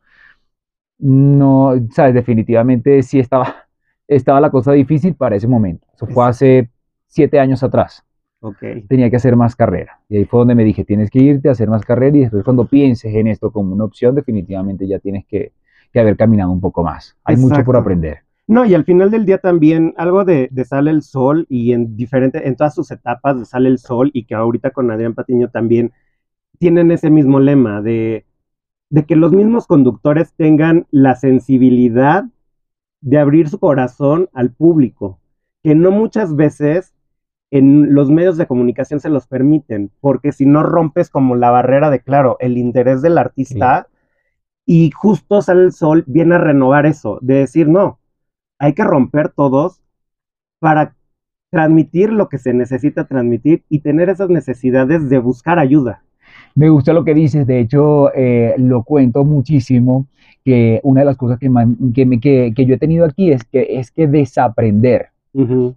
no, 0.99 1.73
¿sabes? 1.91 2.13
Definitivamente 2.13 3.03
sí 3.03 3.19
estaba, 3.19 3.67
estaba 4.07 4.39
la 4.39 4.51
cosa 4.51 4.71
difícil 4.71 5.15
para 5.15 5.35
ese 5.35 5.47
momento. 5.47 5.85
Eso 5.95 6.07
fue 6.07 6.25
hace 6.25 6.69
siete 7.07 7.39
años 7.39 7.61
atrás. 7.61 8.05
Okay. 8.41 8.83
Tenía 8.83 9.09
que 9.09 9.17
hacer 9.17 9.35
más 9.35 9.53
carrera. 9.53 9.99
Y 10.07 10.15
ahí 10.15 10.25
fue 10.25 10.39
donde 10.39 10.55
me 10.55 10.63
dije, 10.63 10.85
tienes 10.85 11.09
que 11.09 11.19
irte 11.19 11.49
a 11.49 11.51
hacer 11.51 11.69
más 11.69 11.83
carrera 11.83 12.15
y 12.15 12.21
después 12.21 12.45
cuando 12.45 12.65
pienses 12.67 13.13
en 13.13 13.27
esto 13.27 13.51
como 13.51 13.73
una 13.73 13.83
opción, 13.83 14.15
definitivamente 14.15 14.87
ya 14.87 14.99
tienes 14.99 15.25
que, 15.25 15.51
que 15.91 15.99
haber 15.99 16.17
caminado 16.17 16.51
un 16.51 16.61
poco 16.61 16.83
más. 16.83 17.17
Hay 17.23 17.37
mucho 17.37 17.63
por 17.63 17.77
aprender. 17.77 18.19
No, 18.47 18.65
y 18.65 18.73
al 18.73 18.83
final 18.83 19.11
del 19.11 19.25
día 19.25 19.37
también 19.37 19.93
algo 19.95 20.25
de, 20.25 20.49
de, 20.51 20.65
Sale 20.65 20.89
el 20.89 21.03
Sol 21.03 21.45
y 21.49 21.73
en 21.73 21.95
diferente, 21.95 22.47
en 22.47 22.55
todas 22.55 22.73
sus 22.73 22.89
etapas 22.89 23.37
de 23.37 23.45
Sale 23.45 23.69
el 23.69 23.77
Sol 23.77 24.09
y 24.11 24.25
que 24.25 24.33
ahorita 24.33 24.71
con 24.71 24.89
Adrián 24.89 25.13
Patiño 25.13 25.49
también 25.49 25.91
tienen 26.57 26.91
ese 26.91 27.11
mismo 27.11 27.39
lema 27.39 27.81
de, 27.81 28.25
de 28.89 29.05
que 29.05 29.15
los 29.15 29.31
mismos 29.31 29.67
conductores 29.67 30.33
tengan 30.33 30.87
la 30.89 31.15
sensibilidad 31.15 32.25
de 33.01 33.17
abrir 33.17 33.49
su 33.49 33.59
corazón 33.59 34.29
al 34.33 34.51
público, 34.51 35.19
que 35.63 35.75
no 35.75 35.91
muchas 35.91 36.35
veces 36.35 36.93
en 37.51 37.93
los 37.93 38.09
medios 38.09 38.37
de 38.37 38.47
comunicación 38.47 38.99
se 38.99 39.09
los 39.09 39.27
permiten, 39.27 39.91
porque 40.01 40.31
si 40.31 40.45
no 40.45 40.63
rompes 40.63 41.09
como 41.09 41.35
la 41.35 41.49
barrera 41.49 41.89
de, 41.89 42.01
claro, 42.01 42.37
el 42.39 42.57
interés 42.57 43.01
del 43.01 43.17
artista, 43.17 43.87
y 44.71 44.91
justo 44.91 45.41
sale 45.41 45.63
el 45.63 45.71
sol, 45.71 46.03
viene 46.05 46.35
a 46.35 46.37
renovar 46.37 46.85
eso, 46.85 47.17
de 47.23 47.33
decir, 47.33 47.67
no, 47.67 47.97
hay 48.59 48.73
que 48.73 48.83
romper 48.83 49.29
todos 49.29 49.81
para 50.59 50.95
transmitir 51.49 52.13
lo 52.13 52.29
que 52.29 52.37
se 52.37 52.53
necesita 52.53 53.07
transmitir 53.07 53.63
y 53.67 53.79
tener 53.79 54.09
esas 54.09 54.29
necesidades 54.29 55.09
de 55.09 55.17
buscar 55.17 55.57
ayuda. 55.57 56.03
Me 56.53 56.69
gusta 56.69 56.93
lo 56.93 57.03
que 57.03 57.15
dices, 57.15 57.47
de 57.47 57.61
hecho 57.61 58.13
eh, 58.13 58.53
lo 58.59 58.83
cuento 58.83 59.25
muchísimo, 59.25 60.05
que 60.45 60.79
una 60.83 61.01
de 61.01 61.05
las 61.05 61.17
cosas 61.17 61.39
que, 61.39 61.49
que, 62.21 62.53
que 62.55 62.65
yo 62.67 62.75
he 62.75 62.77
tenido 62.77 63.05
aquí 63.05 63.31
es 63.31 63.43
que, 63.45 63.79
es 63.79 63.89
que 63.89 64.05
desaprender 64.05 65.07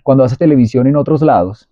cuando 0.03 0.25
haces 0.25 0.37
televisión 0.37 0.87
en 0.87 0.97
otros 0.97 1.23
lados, 1.23 1.67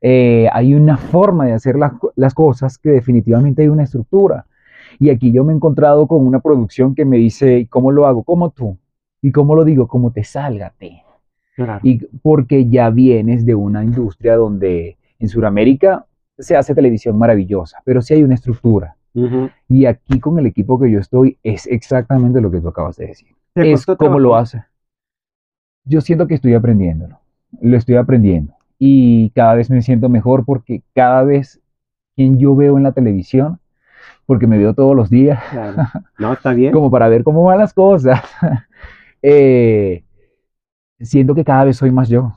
eh, 0.00 0.48
hay 0.52 0.74
una 0.74 0.96
forma 0.96 1.46
de 1.46 1.52
hacer 1.52 1.76
las 2.16 2.34
cosas 2.34 2.78
que 2.78 2.90
definitivamente 2.90 3.62
hay 3.62 3.68
una 3.68 3.84
estructura. 3.84 4.44
Y 4.98 5.10
aquí 5.10 5.32
yo 5.32 5.44
me 5.44 5.52
he 5.52 5.56
encontrado 5.56 6.06
con 6.06 6.26
una 6.26 6.40
producción 6.40 6.94
que 6.94 7.04
me 7.04 7.16
dice, 7.16 7.66
¿cómo 7.70 7.90
lo 7.90 8.06
hago? 8.06 8.22
Como 8.22 8.50
tú. 8.50 8.78
¿Y 9.22 9.32
cómo 9.32 9.54
lo 9.54 9.64
digo? 9.64 9.88
Como 9.88 10.10
te 10.12 10.24
salga 10.24 10.74
Y 11.82 12.04
porque 12.22 12.66
ya 12.66 12.90
vienes 12.90 13.46
de 13.46 13.54
una 13.54 13.84
industria 13.84 14.36
donde 14.36 14.96
en 15.18 15.28
Sudamérica 15.28 16.06
se 16.38 16.56
hace 16.56 16.74
televisión 16.74 17.16
maravillosa, 17.16 17.78
pero 17.84 18.02
sí 18.02 18.14
hay 18.14 18.22
una 18.22 18.34
estructura. 18.34 18.96
Y 19.68 19.86
aquí 19.86 20.18
con 20.18 20.38
el 20.40 20.46
equipo 20.46 20.78
que 20.78 20.90
yo 20.90 20.98
estoy 20.98 21.38
es 21.44 21.68
exactamente 21.68 22.40
lo 22.40 22.50
que 22.50 22.60
tú 22.60 22.68
acabas 22.68 22.96
de 22.96 23.06
decir. 23.06 23.28
Es 23.54 23.86
como 23.86 24.18
lo 24.18 24.34
hace. 24.34 24.64
Yo 25.84 26.00
siento 26.00 26.26
que 26.26 26.34
estoy 26.34 26.54
aprendiéndolo 26.54 27.20
lo 27.60 27.76
estoy 27.76 27.96
aprendiendo 27.96 28.54
y 28.78 29.30
cada 29.30 29.54
vez 29.54 29.70
me 29.70 29.82
siento 29.82 30.08
mejor 30.08 30.44
porque 30.44 30.82
cada 30.94 31.22
vez 31.22 31.60
quien 32.16 32.38
yo 32.38 32.54
veo 32.54 32.76
en 32.76 32.84
la 32.84 32.92
televisión, 32.92 33.58
porque 34.26 34.46
me 34.46 34.58
veo 34.58 34.74
todos 34.74 34.96
los 34.96 35.10
días, 35.10 35.42
no, 36.18 36.32
está 36.32 36.52
bien. 36.52 36.72
como 36.72 36.90
para 36.90 37.08
ver 37.08 37.24
cómo 37.24 37.44
van 37.44 37.58
las 37.58 37.74
cosas, 37.74 38.20
eh, 39.22 40.02
siento 41.00 41.34
que 41.34 41.44
cada 41.44 41.64
vez 41.64 41.76
soy 41.76 41.90
más 41.90 42.08
yo. 42.08 42.32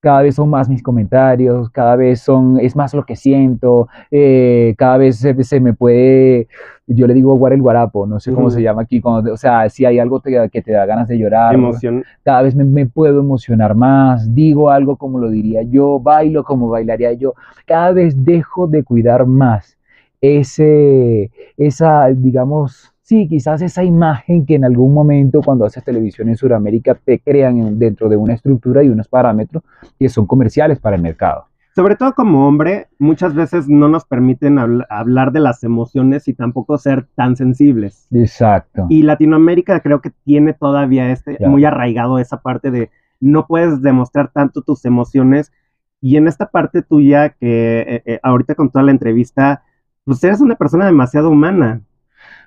Cada 0.00 0.22
vez 0.22 0.36
son 0.36 0.48
más 0.48 0.68
mis 0.68 0.80
comentarios, 0.80 1.70
cada 1.70 1.96
vez 1.96 2.20
son, 2.20 2.60
es 2.60 2.76
más 2.76 2.94
lo 2.94 3.04
que 3.04 3.16
siento, 3.16 3.88
eh, 4.12 4.76
cada 4.78 4.96
vez 4.96 5.16
se, 5.18 5.58
me 5.58 5.74
puede, 5.74 6.46
yo 6.86 7.08
le 7.08 7.14
digo 7.14 7.34
guar 7.34 7.52
el 7.52 7.60
guarapo, 7.60 8.06
no 8.06 8.20
sé 8.20 8.32
cómo 8.32 8.48
se 8.48 8.62
llama 8.62 8.82
aquí, 8.82 9.00
cuando, 9.00 9.32
o 9.32 9.36
sea, 9.36 9.68
si 9.68 9.84
hay 9.84 9.98
algo 9.98 10.20
que 10.20 10.62
te 10.62 10.70
da 10.70 10.86
ganas 10.86 11.08
de 11.08 11.18
llorar, 11.18 11.56
Emoción. 11.56 12.04
cada 12.22 12.42
vez 12.42 12.54
me, 12.54 12.86
puedo 12.86 13.18
emocionar 13.18 13.74
más, 13.74 14.32
digo 14.32 14.70
algo 14.70 14.94
como 14.94 15.18
lo 15.18 15.30
diría 15.30 15.62
yo, 15.62 15.98
bailo 15.98 16.44
como 16.44 16.68
bailaría 16.68 17.12
yo, 17.14 17.34
cada 17.66 17.90
vez 17.90 18.24
dejo 18.24 18.68
de 18.68 18.84
cuidar 18.84 19.26
más 19.26 19.77
ese, 20.20 21.30
esa, 21.56 22.08
digamos, 22.08 22.92
sí, 23.02 23.26
quizás 23.28 23.62
esa 23.62 23.84
imagen 23.84 24.44
que 24.44 24.56
en 24.56 24.64
algún 24.64 24.92
momento 24.92 25.40
cuando 25.42 25.64
haces 25.64 25.84
televisión 25.84 26.28
en 26.28 26.36
Sudamérica 26.36 26.94
te 26.94 27.20
crean 27.20 27.78
dentro 27.78 28.08
de 28.08 28.16
una 28.16 28.34
estructura 28.34 28.82
y 28.82 28.88
unos 28.88 29.08
parámetros 29.08 29.62
que 29.98 30.08
son 30.08 30.26
comerciales 30.26 30.78
para 30.78 30.96
el 30.96 31.02
mercado. 31.02 31.46
Sobre 31.78 31.94
todo 31.94 32.12
como 32.14 32.48
hombre, 32.48 32.88
muchas 32.98 33.34
veces 33.34 33.68
no 33.68 33.88
nos 33.88 34.04
permiten 34.04 34.58
hablar 34.58 35.30
de 35.30 35.38
las 35.38 35.62
emociones 35.62 36.26
y 36.26 36.34
tampoco 36.34 36.76
ser 36.76 37.06
tan 37.14 37.36
sensibles. 37.36 38.08
Exacto. 38.10 38.86
Y 38.88 39.02
Latinoamérica 39.02 39.78
creo 39.78 40.00
que 40.00 40.10
tiene 40.24 40.54
todavía 40.54 41.12
este, 41.12 41.38
muy 41.46 41.64
arraigado 41.64 42.18
esa 42.18 42.40
parte 42.40 42.72
de 42.72 42.90
no 43.20 43.46
puedes 43.46 43.80
demostrar 43.80 44.32
tanto 44.32 44.62
tus 44.62 44.84
emociones. 44.84 45.52
Y 46.00 46.16
en 46.16 46.26
esta 46.26 46.46
parte 46.46 46.82
tuya, 46.82 47.30
que 47.30 47.80
eh, 47.80 48.02
eh, 48.06 48.20
ahorita 48.24 48.56
con 48.56 48.70
toda 48.70 48.84
la 48.84 48.90
entrevista, 48.90 49.62
pues 50.08 50.24
eres 50.24 50.40
una 50.40 50.54
persona 50.54 50.86
demasiado 50.86 51.28
humana. 51.28 51.82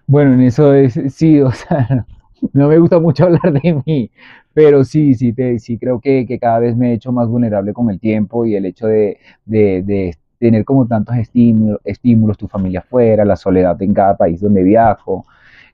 Bueno, 0.07 0.33
en 0.33 0.41
eso 0.41 0.73
es, 0.73 0.99
sí, 1.13 1.39
o 1.41 1.51
sea, 1.51 2.07
no 2.53 2.67
me 2.67 2.79
gusta 2.79 2.99
mucho 2.99 3.25
hablar 3.25 3.53
de 3.53 3.81
mí, 3.85 4.09
pero 4.51 4.83
sí, 4.83 5.13
sí, 5.13 5.31
te, 5.31 5.59
sí 5.59 5.77
creo 5.77 5.99
que, 5.99 6.25
cada 6.41 6.57
vez 6.57 6.75
me 6.75 6.89
he 6.89 6.93
hecho 6.93 7.11
más 7.11 7.27
vulnerable 7.27 7.71
con 7.71 7.91
el 7.91 7.99
tiempo 7.99 8.45
y 8.47 8.55
el 8.55 8.65
hecho 8.65 8.87
de, 8.87 9.19
tener 10.39 10.65
como 10.65 10.87
tantos 10.87 11.15
estímulos, 11.17 11.79
estímulos, 11.83 12.35
tu 12.35 12.47
familia 12.47 12.79
afuera, 12.79 13.23
la 13.23 13.35
soledad 13.35 13.79
en 13.79 13.93
cada 13.93 14.17
país 14.17 14.41
donde 14.41 14.63
viajo, 14.63 15.23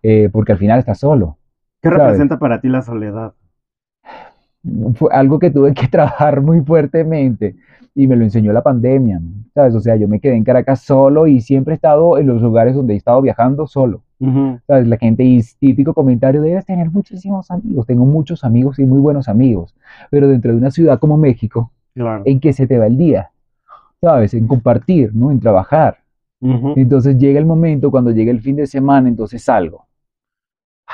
eh, 0.04 0.28
porque 0.30 0.52
al 0.52 0.58
final 0.58 0.80
estás 0.80 1.00
solo. 1.00 1.38
¿Qué 1.82 1.90
representa 1.90 2.38
para 2.38 2.60
ti 2.60 2.68
la 2.68 2.82
soledad? 2.82 3.34
Fue 4.96 5.10
algo 5.12 5.40
que 5.40 5.52
tuve 5.52 5.74
que 5.74 5.88
trabajar 5.92 6.42
muy 6.42 6.62
fuertemente 6.62 7.56
y 7.96 8.06
me 8.06 8.16
lo 8.16 8.24
enseñó 8.24 8.54
la 8.54 8.62
pandemia, 8.62 9.20
¿sabes? 9.56 9.74
O 9.74 9.80
sea, 9.80 9.96
yo 9.96 10.08
me 10.08 10.20
quedé 10.20 10.36
en 10.36 10.44
Caracas 10.44 10.82
solo 10.82 11.26
y 11.26 11.42
siempre 11.42 11.74
he 11.74 11.76
estado 11.76 12.20
en 12.20 12.28
los 12.28 12.42
lugares 12.42 12.76
donde 12.76 12.94
he 12.94 12.98
estado 12.98 13.22
viajando 13.22 13.66
solo. 13.66 14.04
¿Sabes? 14.68 14.88
La 14.88 14.98
gente, 14.98 15.24
y 15.24 15.42
típico 15.60 15.94
comentario, 15.94 16.42
debes 16.42 16.66
tener 16.66 16.92
muchísimos 16.92 17.50
amigos. 17.50 17.86
Tengo 17.88 18.06
muchos 18.06 18.44
amigos 18.44 18.78
y 18.80 18.86
muy 18.86 19.00
buenos 19.00 19.28
amigos, 19.28 19.76
pero 20.12 20.28
dentro 20.28 20.52
de 20.52 20.58
una 20.58 20.72
ciudad 20.72 21.00
como 21.00 21.18
México, 21.18 21.72
en 22.26 22.40
que 22.40 22.54
se 22.54 22.68
te 22.68 22.78
va 22.78 22.86
el 22.86 22.98
día, 22.98 23.32
¿sabes? 24.00 24.34
En 24.36 24.46
compartir, 24.48 25.16
¿no? 25.16 25.32
En 25.32 25.40
trabajar. 25.40 25.98
Entonces 26.40 27.18
llega 27.18 27.40
el 27.40 27.48
momento, 27.48 27.90
cuando 27.90 28.12
llega 28.12 28.32
el 28.32 28.42
fin 28.42 28.58
de 28.58 28.68
semana, 28.68 29.10
entonces 29.10 29.42
salgo. 29.42 29.87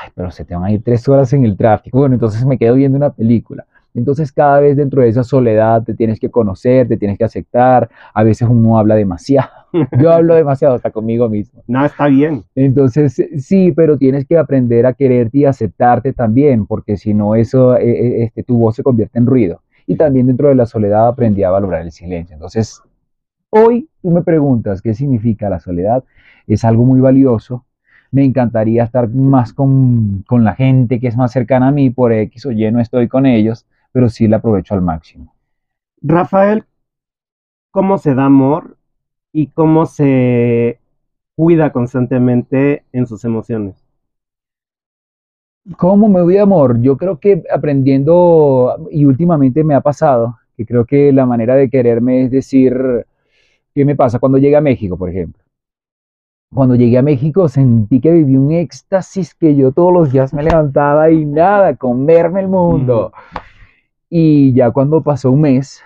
Ay, 0.04 0.12
pero 0.16 0.32
se 0.32 0.44
te 0.44 0.54
van 0.54 0.66
a 0.66 0.72
ir 0.72 0.84
tres 0.84 1.08
horas 1.08 1.32
en 1.34 1.46
el 1.46 1.56
tráfico. 1.56 1.98
Bueno, 1.98 2.16
entonces 2.16 2.46
me 2.46 2.58
quedo 2.58 2.76
viendo 2.76 2.98
una 2.98 3.12
película. 3.12 3.66
Entonces 3.94 4.32
cada 4.32 4.60
vez 4.60 4.76
dentro 4.76 5.02
de 5.02 5.10
esa 5.10 5.24
soledad 5.24 5.84
te 5.84 5.94
tienes 5.94 6.20
que 6.20 6.30
conocer, 6.30 6.88
te 6.88 6.98
tienes 6.98 7.18
que 7.18 7.24
aceptar. 7.24 7.90
A 8.14 8.24
veces 8.24 8.48
uno 8.50 8.78
habla 8.78 8.96
demasiado. 8.96 9.50
Yo 10.00 10.12
hablo 10.12 10.36
demasiado 10.36 10.76
hasta 10.76 10.92
conmigo 10.92 11.30
mismo. 11.30 11.64
No, 11.68 11.86
está 11.86 12.08
bien. 12.08 12.44
Entonces 12.56 13.22
sí, 13.38 13.72
pero 13.72 13.98
tienes 13.98 14.26
que 14.26 14.38
aprender 14.38 14.86
a 14.86 14.94
quererte 14.94 15.40
y 15.40 15.46
aceptarte 15.46 16.12
también, 16.12 16.66
porque 16.66 16.98
si 16.98 17.14
no 17.14 17.36
eso, 17.36 17.78
eh, 17.78 17.90
eh, 17.90 18.24
este, 18.26 18.44
tu 18.44 18.58
voz 18.58 18.76
se 18.76 18.84
convierte 18.84 19.20
en 19.20 19.26
ruido. 19.26 19.62
Y 19.86 19.96
también 19.96 20.28
dentro 20.28 20.50
de 20.50 20.56
la 20.56 20.66
soledad 20.66 21.08
aprendí 21.08 21.44
a 21.44 21.52
valorar 21.52 21.82
el 21.82 21.92
silencio. 21.92 22.34
Entonces, 22.34 22.82
hoy 23.50 23.88
tú 24.02 24.10
me 24.10 24.24
preguntas 24.24 24.82
qué 24.82 24.94
significa 24.94 25.50
la 25.50 25.60
soledad. 25.60 26.04
Es 26.48 26.64
algo 26.66 26.84
muy 26.84 27.00
valioso, 27.00 27.66
me 28.14 28.24
encantaría 28.24 28.84
estar 28.84 29.10
más 29.10 29.54
con, 29.54 30.24
con, 30.28 30.44
la 30.44 30.54
gente 30.54 31.00
que 31.00 31.08
es 31.08 31.18
más 31.18 31.32
cercana 31.32 31.70
a 31.70 31.72
mí, 31.72 31.90
por 31.90 32.14
X 32.14 32.46
o 32.46 32.52
Y 32.52 32.72
no 32.72 32.80
estoy 32.80 33.08
con 33.08 33.26
ellos, 33.26 33.66
pero 33.92 34.08
sí 34.08 34.28
la 34.28 34.38
aprovecho 34.38 34.76
al 34.76 34.82
máximo. 34.82 35.34
Rafael, 36.00 36.64
¿cómo 37.72 37.98
se 37.98 38.14
da 38.14 38.26
amor 38.26 38.78
y 39.32 39.48
cómo 39.48 39.88
se 39.88 40.80
cuida 41.36 41.72
constantemente 41.72 42.84
en 42.94 43.08
sus 43.08 43.26
emociones? 43.26 43.84
¿Cómo 45.76 46.08
me 46.08 46.20
doy 46.20 46.38
amor? 46.38 46.82
Yo 46.82 46.98
creo 46.98 47.20
que 47.20 47.44
aprendiendo, 47.52 48.88
y 48.92 49.06
últimamente 49.06 49.64
me 49.64 49.74
ha 49.74 49.82
pasado, 49.82 50.38
que 50.56 50.68
creo 50.68 50.86
que 50.86 51.12
la 51.12 51.26
manera 51.26 51.56
de 51.56 51.70
quererme 51.70 52.26
es 52.26 52.32
decir, 52.32 52.76
¿qué 53.74 53.86
me 53.86 53.96
pasa 53.96 54.20
cuando 54.20 54.38
llegue 54.38 54.56
a 54.56 54.62
México, 54.62 54.98
por 54.98 55.10
ejemplo? 55.10 55.43
Cuando 56.54 56.76
llegué 56.76 56.98
a 56.98 57.02
México 57.02 57.48
sentí 57.48 58.00
que 58.00 58.12
viví 58.12 58.38
un 58.38 58.52
éxtasis 58.52 59.34
que 59.34 59.56
yo 59.56 59.72
todos 59.72 59.94
los 59.94 60.12
días 60.12 60.34
me 60.34 60.44
levantaba 60.44 61.10
y 61.10 61.26
nada, 61.26 61.76
comerme 61.76 62.42
el 62.42 62.48
mundo. 62.48 63.12
Y 64.10 64.54
ya 64.54 64.72
cuando 64.72 65.02
pasó 65.02 65.32
un 65.32 65.42
mes, 65.42 65.82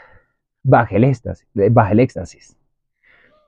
bajé 0.63 0.97
el 0.97 1.05
éxtasis, 1.05 1.47
bajé 1.71 1.93
el 1.93 1.99
éxtasis. 2.01 2.57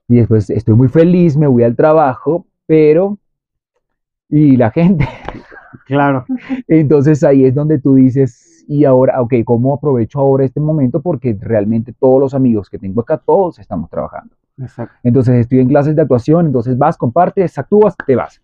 Y 0.07 0.15
después 0.15 0.49
estoy 0.49 0.75
muy 0.75 0.87
feliz, 0.87 1.37
me 1.37 1.47
voy 1.47 1.63
al 1.63 1.75
trabajo, 1.75 2.45
pero... 2.65 3.17
Y 4.29 4.57
la 4.57 4.71
gente. 4.71 5.07
Claro. 5.85 6.25
Entonces 6.67 7.23
ahí 7.23 7.45
es 7.45 7.53
donde 7.53 7.79
tú 7.79 7.95
dices, 7.95 8.65
y 8.67 8.85
ahora, 8.85 9.21
ok, 9.21 9.35
¿cómo 9.45 9.73
aprovecho 9.73 10.19
ahora 10.19 10.45
este 10.45 10.59
momento? 10.59 10.99
Porque 10.99 11.35
realmente 11.39 11.93
todos 11.93 12.19
los 12.19 12.33
amigos 12.33 12.69
que 12.69 12.77
tengo 12.77 13.01
acá, 13.01 13.17
todos 13.17 13.57
estamos 13.59 13.89
trabajando. 13.89 14.35
Exacto. 14.61 14.95
Entonces 15.03 15.35
estoy 15.35 15.59
en 15.59 15.67
clases 15.67 15.95
de 15.95 16.01
actuación, 16.01 16.47
entonces 16.47 16.77
vas, 16.77 16.97
compartes, 16.97 17.57
actúas, 17.57 17.95
te 18.05 18.15
vas. 18.15 18.41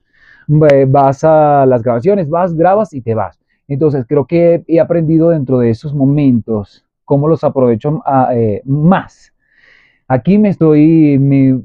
Vas 0.47 1.23
a 1.23 1.65
las 1.65 1.81
grabaciones, 1.81 2.29
vas, 2.29 2.53
grabas 2.53 2.93
y 2.93 3.01
te 3.01 3.15
vas. 3.15 3.39
Entonces 3.67 4.05
creo 4.07 4.25
que 4.25 4.63
he 4.67 4.79
aprendido 4.79 5.29
dentro 5.29 5.59
de 5.59 5.69
esos 5.71 5.93
momentos 5.93 6.85
cómo 7.03 7.27
los 7.27 7.43
aprovecho 7.43 8.01
ah, 8.05 8.29
eh, 8.33 8.61
más. 8.65 9.33
Aquí 10.07 10.37
me 10.37 10.49
estoy, 10.49 11.17
me, 11.19 11.61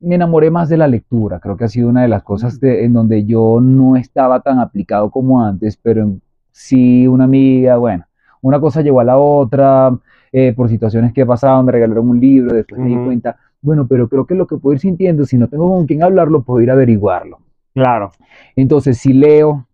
me 0.00 0.14
enamoré 0.14 0.50
más 0.50 0.68
de 0.68 0.76
la 0.76 0.88
lectura. 0.88 1.38
Creo 1.40 1.56
que 1.56 1.64
ha 1.64 1.68
sido 1.68 1.88
una 1.88 2.02
de 2.02 2.08
las 2.08 2.22
cosas 2.22 2.60
de- 2.60 2.84
en 2.84 2.92
donde 2.92 3.24
yo 3.24 3.60
no 3.60 3.96
estaba 3.96 4.40
tan 4.40 4.58
aplicado 4.58 5.10
como 5.10 5.42
antes, 5.44 5.76
pero 5.76 6.10
sí 6.50 7.06
una 7.06 7.24
amiga, 7.24 7.76
bueno, 7.76 8.06
una 8.40 8.60
cosa 8.60 8.82
llevó 8.82 9.00
a 9.00 9.04
la 9.04 9.18
otra, 9.18 9.96
eh, 10.32 10.52
por 10.52 10.68
situaciones 10.68 11.12
que 11.12 11.24
pasaban, 11.24 11.64
me 11.64 11.72
regalaron 11.72 12.08
un 12.08 12.20
libro, 12.20 12.54
después 12.54 12.80
me 12.80 12.88
di 12.88 12.96
cuenta, 12.96 13.36
bueno, 13.64 13.86
pero 13.88 14.08
creo 14.08 14.26
que 14.26 14.34
lo 14.34 14.46
que 14.46 14.56
puedo 14.58 14.74
ir 14.74 14.80
sintiendo, 14.80 15.24
si 15.24 15.38
no 15.38 15.48
tengo 15.48 15.68
con 15.68 15.86
quién 15.86 16.02
hablarlo, 16.02 16.42
puedo 16.42 16.60
ir 16.60 16.70
a 16.70 16.74
averiguarlo. 16.74 17.38
Claro. 17.72 18.12
Entonces, 18.54 18.98
si 18.98 19.14
leo, 19.14 19.66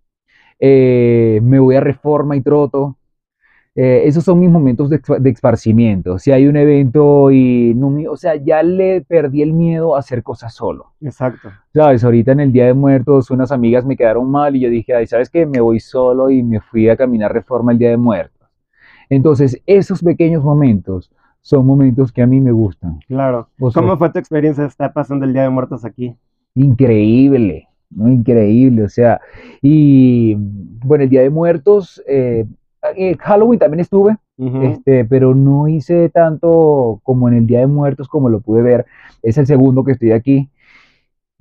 eh, 0.60 1.40
me 1.42 1.58
voy 1.58 1.74
a 1.74 1.80
reforma 1.80 2.36
y 2.36 2.40
troto. 2.40 2.96
eh, 3.74 4.02
esos 4.06 4.24
son 4.24 4.40
mis 4.40 4.50
momentos 4.50 4.90
de, 4.90 5.00
esparcimiento. 5.30 6.18
Si 6.18 6.32
hay 6.32 6.48
un 6.48 6.56
evento 6.56 7.30
y 7.30 7.72
no 7.76 7.88
me- 7.88 8.08
o 8.08 8.16
sea, 8.16 8.34
ya 8.34 8.62
le 8.64 9.00
perdí 9.02 9.42
el 9.42 9.52
miedo 9.52 9.94
a 9.94 10.00
hacer 10.00 10.24
cosas 10.24 10.52
solo. 10.54 10.92
Exacto. 11.00 11.50
Sabes, 11.72 12.02
ahorita 12.02 12.32
en 12.32 12.40
el 12.40 12.52
Día 12.52 12.66
de 12.66 12.74
Muertos, 12.74 13.30
unas 13.30 13.52
amigas 13.52 13.86
me 13.86 13.96
quedaron 13.96 14.28
mal 14.28 14.56
y 14.56 14.60
yo 14.60 14.70
dije, 14.70 14.92
ay, 14.94 15.06
¿sabes 15.06 15.30
qué? 15.30 15.46
Me 15.46 15.60
voy 15.60 15.78
solo 15.78 16.30
y 16.30 16.42
me 16.42 16.60
fui 16.60 16.88
a 16.88 16.96
caminar 16.96 17.32
reforma 17.32 17.70
el 17.72 17.78
Día 17.78 17.90
de 17.90 17.96
Muertos. 17.96 18.48
Entonces, 19.08 19.62
esos 19.66 20.02
pequeños 20.02 20.42
momentos 20.42 21.10
son 21.42 21.66
momentos 21.66 22.12
que 22.12 22.22
a 22.22 22.26
mí 22.26 22.40
me 22.40 22.52
gustan. 22.52 23.00
Claro. 23.06 23.48
O 23.58 23.70
sea, 23.70 23.82
¿Cómo 23.82 23.96
fue 23.96 24.10
tu 24.10 24.18
experiencia 24.18 24.62
de 24.62 24.68
estar 24.68 24.92
pasando 24.92 25.24
el 25.24 25.32
Día 25.32 25.42
de 25.42 25.50
Muertos 25.50 25.84
aquí? 25.84 26.14
Increíble, 26.54 27.68
¿no? 27.90 28.08
Increíble, 28.08 28.84
o 28.84 28.88
sea, 28.88 29.20
y 29.62 30.34
bueno, 30.84 31.04
el 31.04 31.10
Día 31.10 31.22
de 31.22 31.30
Muertos, 31.30 32.02
eh, 32.06 32.46
Halloween 33.20 33.58
también 33.58 33.80
estuve, 33.80 34.16
este, 34.62 35.04
pero 35.04 35.34
no 35.34 35.68
hice 35.68 36.08
tanto 36.08 37.00
como 37.02 37.28
en 37.28 37.34
el 37.34 37.46
Día 37.46 37.60
de 37.60 37.66
Muertos 37.66 38.08
como 38.08 38.30
lo 38.30 38.40
pude 38.40 38.62
ver, 38.62 38.86
es 39.22 39.36
el 39.36 39.46
segundo 39.46 39.84
que 39.84 39.92
estoy 39.92 40.12
aquí, 40.12 40.48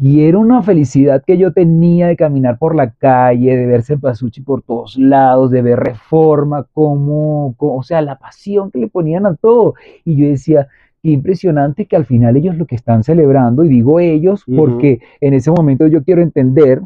y 0.02 0.24
era 0.24 0.38
una 0.38 0.64
felicidad 0.64 1.22
que 1.28 1.38
yo 1.38 1.52
tenía 1.52 2.08
de 2.08 2.16
caminar 2.16 2.58
por 2.58 2.74
la 2.74 2.92
calle, 2.92 3.58
de 3.58 3.66
ver 3.66 3.84
Cempasúchil 3.84 4.46
por 4.46 4.62
todos 4.62 4.98
lados, 4.98 5.52
de 5.52 5.62
ver 5.62 5.80
Reforma, 5.80 6.66
como, 6.74 7.54
o 7.58 7.84
sea, 7.84 8.02
la 8.02 8.18
pasión 8.18 8.72
que 8.72 8.80
le 8.80 8.88
ponían 8.88 9.26
a 9.26 9.36
todo, 9.36 9.74
y 10.06 10.16
yo 10.16 10.30
decía, 10.30 10.70
qué 11.04 11.12
impresionante 11.12 11.86
que 11.86 11.98
al 11.98 12.06
final 12.06 12.38
ellos 12.38 12.56
lo 12.56 12.66
que 12.66 12.76
están 12.76 13.04
celebrando, 13.04 13.66
y 13.66 13.68
digo 13.68 14.00
ellos 14.00 14.46
porque 14.56 15.02
en 15.20 15.34
ese 15.34 15.52
momento 15.52 15.86
yo 15.88 16.02
quiero 16.02 16.22
entender, 16.22 16.82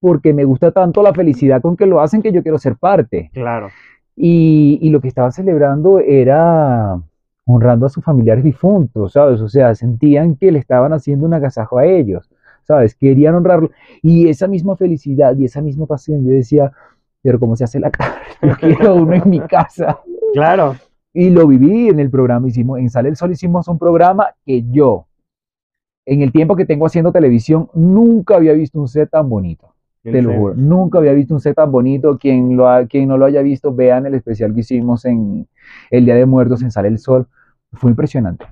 porque 0.00 0.34
me 0.34 0.44
gusta 0.44 0.72
tanto 0.72 1.00
la 1.02 1.14
felicidad 1.14 1.62
con 1.62 1.76
que 1.76 1.86
lo 1.86 2.00
hacen 2.00 2.22
que 2.22 2.32
yo 2.32 2.42
quiero 2.42 2.58
ser 2.58 2.74
parte. 2.74 3.30
Claro. 3.32 3.68
Y, 4.16 4.80
y 4.82 4.90
lo 4.90 5.00
que 5.00 5.06
estaban 5.06 5.30
celebrando 5.30 6.00
era 6.00 7.00
honrando 7.44 7.86
a 7.86 7.88
sus 7.88 8.04
familiares 8.04 8.44
difuntos, 8.44 9.12
¿sabes? 9.12 9.40
O 9.40 9.48
sea, 9.48 9.74
sentían 9.74 10.36
que 10.36 10.52
le 10.52 10.58
estaban 10.58 10.92
haciendo 10.92 11.24
un 11.24 11.34
agasajo 11.34 11.78
a 11.78 11.86
ellos, 11.86 12.28
¿sabes? 12.68 12.94
Querían 12.94 13.34
honrarlo. 13.34 13.70
Y 14.02 14.28
esa 14.28 14.46
misma 14.46 14.76
felicidad 14.76 15.34
y 15.36 15.46
esa 15.46 15.60
misma 15.62 15.86
pasión, 15.86 16.24
yo 16.24 16.30
decía, 16.30 16.70
pero 17.22 17.40
¿cómo 17.40 17.56
se 17.56 17.64
hace 17.64 17.80
la 17.80 17.90
carne? 17.90 18.14
Yo 18.42 18.54
quiero 18.56 18.94
uno 18.94 19.14
en 19.14 19.28
mi 19.28 19.40
casa. 19.40 19.98
Claro. 20.34 20.76
Y 21.12 21.30
lo 21.30 21.46
viví 21.48 21.88
en 21.88 21.98
el 21.98 22.10
programa, 22.10 22.46
hicimos, 22.46 22.78
en 22.78 22.90
Sale 22.90 23.08
el 23.08 23.16
Sol 23.16 23.32
hicimos 23.32 23.66
un 23.66 23.78
programa 23.78 24.28
que 24.44 24.62
yo, 24.70 25.06
en 26.06 26.22
el 26.22 26.30
tiempo 26.30 26.54
que 26.54 26.64
tengo 26.66 26.86
haciendo 26.86 27.10
televisión, 27.10 27.68
nunca 27.74 28.36
había 28.36 28.52
visto 28.52 28.78
un 28.78 28.86
set 28.86 29.10
tan 29.10 29.28
bonito. 29.28 29.74
Te 30.02 30.22
lo 30.22 30.32
juro, 30.32 30.54
nunca 30.54 30.98
había 30.98 31.12
visto 31.12 31.34
un 31.34 31.40
set 31.40 31.56
tan 31.56 31.72
bonito. 31.72 32.16
Quien, 32.18 32.56
lo 32.56 32.68
ha- 32.68 32.86
quien 32.86 33.08
no 33.08 33.18
lo 33.18 33.24
haya 33.24 33.42
visto, 33.42 33.74
vean 33.74 34.06
el 34.06 34.14
especial 34.14 34.54
que 34.54 34.60
hicimos 34.60 35.04
en 35.06 35.48
el 35.90 36.04
Día 36.04 36.14
de 36.14 36.24
Muertos 36.26 36.62
en 36.62 36.70
Sale 36.70 36.88
el 36.88 36.98
Sol. 36.98 37.26
Fue 37.72 37.90
impresionante. 37.90 38.46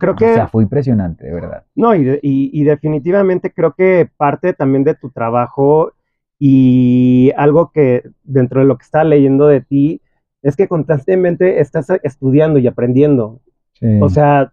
Creo 0.00 0.14
O 0.14 0.18
que 0.18 0.34
sea, 0.34 0.48
fue 0.48 0.62
impresionante, 0.64 1.26
de 1.26 1.32
verdad. 1.34 1.64
No, 1.76 1.94
y, 1.94 2.08
y- 2.22 2.50
y 2.52 2.64
definitivamente 2.64 3.52
creo 3.52 3.74
que 3.74 4.08
parte 4.16 4.52
también 4.54 4.82
de 4.84 4.94
tu 4.94 5.10
trabajo 5.10 5.92
y 6.38 7.30
algo 7.36 7.70
que 7.70 8.02
dentro 8.24 8.60
de 8.60 8.66
lo 8.66 8.76
que 8.78 8.84
estaba 8.84 9.04
leyendo 9.04 9.46
de 9.46 9.60
ti 9.60 10.00
es 10.42 10.56
que 10.56 10.68
constantemente 10.68 11.60
estás 11.60 11.88
estudiando 12.02 12.58
y 12.58 12.66
aprendiendo. 12.66 13.40
Sí. 13.74 13.86
O 14.00 14.08
sea, 14.08 14.52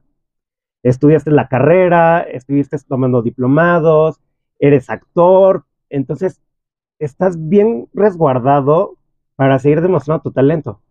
estudiaste 0.84 1.32
la 1.32 1.48
carrera, 1.48 2.22
estuviste 2.22 2.78
tomando 2.88 3.22
diplomados, 3.22 4.20
eres 4.60 4.90
actor, 4.90 5.66
entonces 5.90 6.42
estás 7.00 7.38
bien 7.50 7.88
resguardado 7.94 8.98
para 9.36 9.60
seguir 9.60 9.82
demostrando 9.82 10.24
tu 10.24 10.32
talento. 10.32 10.82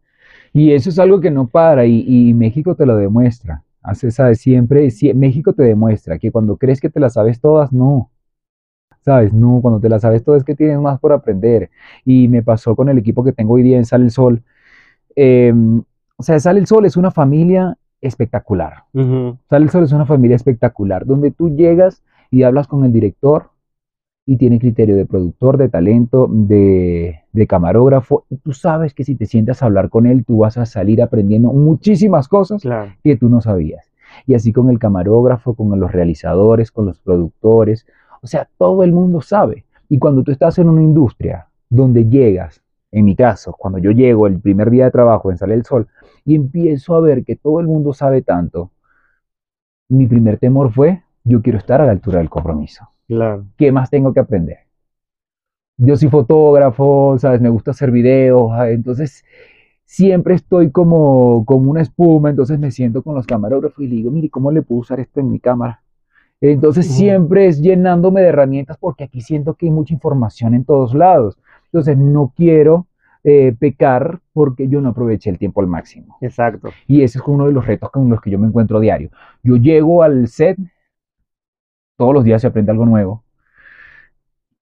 Y 0.53 0.73
eso 0.73 0.91
es 0.91 0.99
algo 0.99 1.21
que 1.21 1.31
no 1.31 1.49
para 1.49 1.87
y, 1.87 2.05
y 2.07 2.35
México 2.35 2.75
te 2.75 2.87
lo 2.87 2.97
demuestra. 2.97 3.63
Hace, 3.87 4.11
¿sabes? 4.11 4.41
Siempre, 4.41 4.91
sie- 4.91 5.15
México 5.15 5.53
te 5.53 5.63
demuestra 5.63 6.19
que 6.19 6.33
cuando 6.33 6.57
crees 6.57 6.81
que 6.81 6.91
te 6.91 7.01
las 7.01 7.15
sabes 7.15 7.41
todas, 7.41 7.73
no. 7.73 8.11
¿Sabes? 9.05 9.33
No, 9.33 9.61
cuando 9.63 9.81
te 9.81 9.89
las 9.89 10.03
sabes 10.03 10.25
todas 10.25 10.41
es 10.41 10.45
que 10.45 10.57
tienes 10.57 10.81
más 10.81 10.99
por 10.99 11.13
aprender. 11.13 11.71
Y 12.05 12.29
me 12.29 12.43
pasó 12.43 12.75
con 12.75 12.89
el 12.89 12.99
equipo 12.99 13.23
que 13.25 13.33
tengo 13.33 13.55
hoy 13.55 13.63
día 13.63 13.77
en 13.79 13.85
Sale 13.85 14.05
el 14.05 14.11
Sol. 14.11 14.43
Eh, 15.17 15.53
o 16.17 16.23
sea, 16.23 16.41
Sale 16.41 16.61
el 16.61 16.67
Sol 16.67 16.87
es 16.87 16.97
una 16.97 17.11
familia 17.13 17.77
espectacular. 18.01 18.85
Ujú, 18.95 19.39
Sale 19.49 19.65
el 19.65 19.71
Sol 19.71 19.85
es 19.85 19.93
una 19.93 20.07
familia 20.07 20.37
espectacular, 20.37 21.07
donde 21.07 21.31
tú 21.31 21.55
llegas 21.55 22.03
y 22.31 22.43
hablas 22.43 22.67
con 22.67 22.85
el 22.85 22.93
director 22.93 23.51
y 24.29 24.37
tiene 24.37 24.59
criterio 24.59 24.97
de 24.97 25.07
productor, 25.07 25.57
de 25.57 25.69
talento, 25.69 26.29
de, 26.29 27.21
de 27.33 27.47
camarógrafo, 27.47 28.25
y 28.29 28.37
tú 28.39 28.53
sabes 28.53 28.93
que 28.93 29.05
si 29.05 29.15
te 29.15 29.25
sientas 29.25 29.63
a 29.63 29.67
hablar 29.67 29.89
con 29.89 30.05
él, 30.05 30.25
tú 30.25 30.39
vas 30.39 30.59
a 30.59 30.67
salir 30.67 31.01
aprendiendo 31.01 31.53
muchísimas 31.53 32.27
cosas 32.27 32.61
Claro. 32.63 32.93
que 33.05 33.17
tú 33.17 33.29
no 33.29 33.41
sabías. 33.41 33.89
Y 34.27 34.35
así 34.35 34.53
con 34.53 34.69
el 34.69 34.81
camarógrafo, 34.81 35.55
con 35.55 35.79
los 35.79 35.93
realizadores, 35.93 36.73
con 36.73 36.87
los 36.87 36.99
productores, 36.99 37.87
o 38.21 38.27
sea, 38.27 38.49
todo 38.59 38.83
el 38.83 38.93
mundo 38.93 39.21
sabe. 39.21 39.65
Y 39.89 39.99
cuando 39.99 40.25
tú 40.25 40.33
estás 40.33 40.59
en 40.59 40.69
una 40.69 40.83
industria 40.83 41.47
donde 41.71 42.07
llegas, 42.07 42.61
en 42.91 43.05
mi 43.05 43.15
caso, 43.15 43.55
cuando 43.57 43.79
yo 43.79 43.93
llego 43.93 44.27
el 44.27 44.41
primer 44.41 44.71
día 44.71 44.87
de 44.87 44.91
trabajo 44.91 45.31
en 45.31 45.37
Sale 45.39 45.55
el 45.55 45.65
Sol 45.65 45.87
y 46.25 46.35
empiezo 46.35 46.97
a 46.97 47.01
ver 47.01 47.25
que 47.25 47.37
todo 47.37 47.61
el 47.61 47.69
mundo 47.69 47.93
sabe 47.93 48.23
tanto, 48.23 48.71
mi 49.89 50.09
primer 50.09 50.39
temor 50.39 50.73
fue, 50.73 51.03
yo 51.23 51.43
quiero 51.43 51.59
estar 51.59 51.81
a 51.81 51.87
la 51.87 51.93
altura 51.93 52.19
del 52.19 52.29
compromiso. 52.31 52.89
Claro. 53.09 53.47
¿Qué 53.57 53.73
más 53.73 53.91
tengo 53.91 54.13
que 54.13 54.21
aprender? 54.21 54.59
Yo 55.79 55.97
soy 55.97 56.09
fotógrafo, 56.09 57.19
¿sabes? 57.19 57.41
Me 57.41 57.51
gusta 57.51 57.73
hacer 57.73 57.91
videos, 57.91 58.51
ah, 58.53 58.71
entonces 58.71 59.25
siempre 59.85 60.35
estoy 60.35 60.71
como, 60.71 61.45
como 61.45 61.71
una 61.71 61.83
espuma, 61.83 62.31
entonces 62.31 62.59
me 62.59 62.71
siento 62.71 63.03
con 63.03 63.15
los 63.15 63.27
camarógrafos 63.27 63.85
y 63.85 63.89
le 63.89 63.97
digo, 63.97 64.11
mire, 64.11 64.31
¿cómo 64.31 64.51
le 64.51 64.63
puedo 64.63 64.81
usar 64.81 65.01
esto 65.01 65.21
en 65.21 65.31
mi 65.31 65.39
cámara? 65.39 65.83
Entonces 66.41 66.87
siempre 66.87 67.47
es 67.47 67.61
llenándome 67.61 68.21
de 68.21 68.29
herramientas 68.29 68.77
porque 68.79 69.05
aquí 69.05 69.21
siento 69.21 69.55
que 69.55 69.67
hay 69.67 69.73
mucha 69.73 69.95
información 69.95 70.55
en 70.55 70.65
todos 70.65 70.95
lados. 70.95 71.39
Entonces 71.67 71.97
no 71.97 72.33
quiero 72.37 72.87
eh, 73.25 73.55
pecar 73.59 74.21
porque 74.33 74.69
yo 74.69 74.81
no 74.81 74.91
aproveché 74.91 75.31
el 75.31 75.39
tiempo 75.39 75.61
al 75.61 75.67
máximo. 75.67 76.19
Exacto. 76.21 76.69
Y 76.87 77.03
ese 77.03 77.19
es 77.19 77.25
uno 77.27 77.47
de 77.47 77.53
los 77.53 77.67
retos 77.67 77.91
con 77.91 78.09
los 78.09 78.21
que 78.21 78.31
yo 78.31 78.39
me 78.39 78.47
encuentro 78.47 78.81
diario. 78.81 79.11
Yo 79.43 79.57
llego 79.57 80.03
al 80.03 80.29
set, 80.29 80.59
todos 81.97 82.15
los 82.15 82.25
días 82.25 82.41
se 82.41 82.49
aprende 82.49 82.73
algo 82.73 82.87
nuevo. 82.87 83.23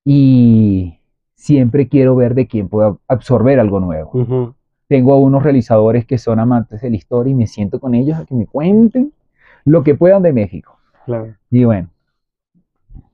Y 0.04 0.98
siempre 1.34 1.88
quiero 1.88 2.16
ver 2.16 2.34
de 2.34 2.46
quién 2.46 2.68
puedo 2.68 3.00
absorber 3.08 3.60
algo 3.60 3.80
nuevo. 3.80 4.54
Tengo 4.88 5.14
a 5.14 5.18
unos 5.18 5.42
realizadores 5.42 6.06
que 6.06 6.18
son 6.18 6.38
amantes 6.40 6.80
de 6.80 6.90
la 6.90 6.96
historia 6.96 7.30
y 7.30 7.34
me 7.34 7.46
siento 7.46 7.80
con 7.80 7.94
ellos 7.94 8.18
a 8.18 8.24
que 8.24 8.34
me 8.34 8.46
cuenten 8.46 9.12
lo 9.64 9.82
que 9.82 9.94
puedan 9.94 10.22
de 10.22 10.32
México. 10.32 10.78
Claro. 11.06 11.34
Y 11.50 11.64
bueno, 11.64 11.88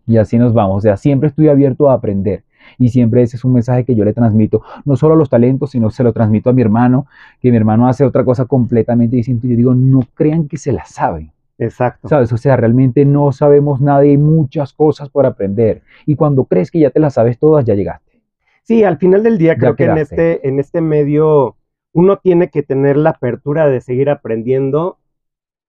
y 0.06 0.16
así 0.16 0.38
nos 0.38 0.52
vamos. 0.52 0.78
O 0.78 0.80
sea, 0.80 0.96
siempre 0.96 1.28
estoy 1.28 1.48
abierto 1.48 1.88
a 1.88 1.94
aprender. 1.94 2.42
Y 2.78 2.88
siempre 2.88 3.22
ese 3.22 3.37
es 3.37 3.44
un 3.44 3.52
mensaje 3.52 3.85
que 3.85 3.94
yo 3.94 4.04
le 4.04 4.12
transmito, 4.12 4.62
no 4.85 4.96
solo 4.96 5.14
a 5.14 5.16
los 5.16 5.30
talentos, 5.30 5.70
sino 5.70 5.90
se 5.90 6.02
lo 6.02 6.12
transmito 6.12 6.50
a 6.50 6.52
mi 6.52 6.62
hermano, 6.62 7.06
que 7.40 7.50
mi 7.50 7.56
hermano 7.56 7.88
hace 7.88 8.04
otra 8.04 8.24
cosa 8.24 8.44
completamente 8.44 9.16
distinta. 9.16 9.46
Y 9.46 9.50
yo 9.50 9.56
digo, 9.56 9.74
no 9.74 10.00
crean 10.14 10.48
que 10.48 10.56
se 10.56 10.72
la 10.72 10.85
saben. 10.85 11.33
Exacto. 11.61 12.09
¿Sabes? 12.09 12.33
O 12.33 12.38
sea, 12.38 12.57
realmente 12.57 13.05
no 13.05 13.31
sabemos 13.33 13.81
nada 13.83 14.05
y 14.05 14.11
hay 14.11 14.16
muchas 14.18 14.73
cosas 14.73 15.11
por 15.11 15.27
aprender. 15.27 15.83
Y 16.07 16.16
cuando 16.16 16.46
crees 16.46 16.70
que 16.70 16.81
ya 16.81 16.90
te 16.90 17.01
las 17.01 17.14
sabes 17.14 17.38
todas, 17.38 17.66
ya 17.66 17.75
llegaste. 17.75 18.23
Sí, 18.62 18.83
al 18.83 18.96
final 18.96 19.23
del 19.23 19.37
día 19.37 19.53
Ya 19.55 19.59
creo 19.59 19.77
que 19.77 19.85
en 19.85 19.99
este, 19.99 20.49
en 20.49 20.59
este 20.59 20.81
medio 20.81 21.57
uno 21.92 22.16
tiene 22.16 22.49
que 22.49 22.62
tener 22.62 22.96
la 22.96 23.11
apertura 23.11 23.68
de 23.68 23.81
seguir 23.83 24.09
aprendiendo, 24.09 24.99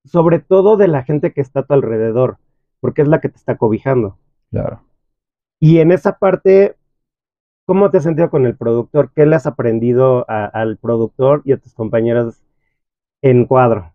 sobre 0.06 0.40
todo 0.40 0.78
de 0.78 0.88
la 0.88 1.04
gente 1.04 1.34
que 1.34 1.42
está 1.42 1.62
a 1.62 1.64
tu 1.64 1.74
alrededor, 1.74 2.38
porque 2.80 3.02
es 3.02 3.08
la 3.08 3.20
que 3.20 3.30
te 3.30 3.38
está 3.38 3.58
cobijando. 3.58 4.18
Claro. 4.50 4.82
Y 5.60 5.80
en 5.80 5.92
esa 5.92 6.18
parte, 6.20 6.78
¿cómo 7.66 7.90
te 7.92 7.98
has 7.98 8.04
sentido 8.04 8.30
con 8.30 8.46
el 8.46 8.56
productor? 8.56 9.12
¿Qué 9.14 9.26
le 9.26 9.36
has 9.36 9.46
aprendido 9.46 10.26
a- 10.30 10.46
al 10.46 10.78
productor 10.78 11.42
y 11.44 11.52
a 11.52 11.58
tus 11.58 11.74
compañeros 11.74 12.42
en 13.22 13.46
cuadro? 13.46 13.91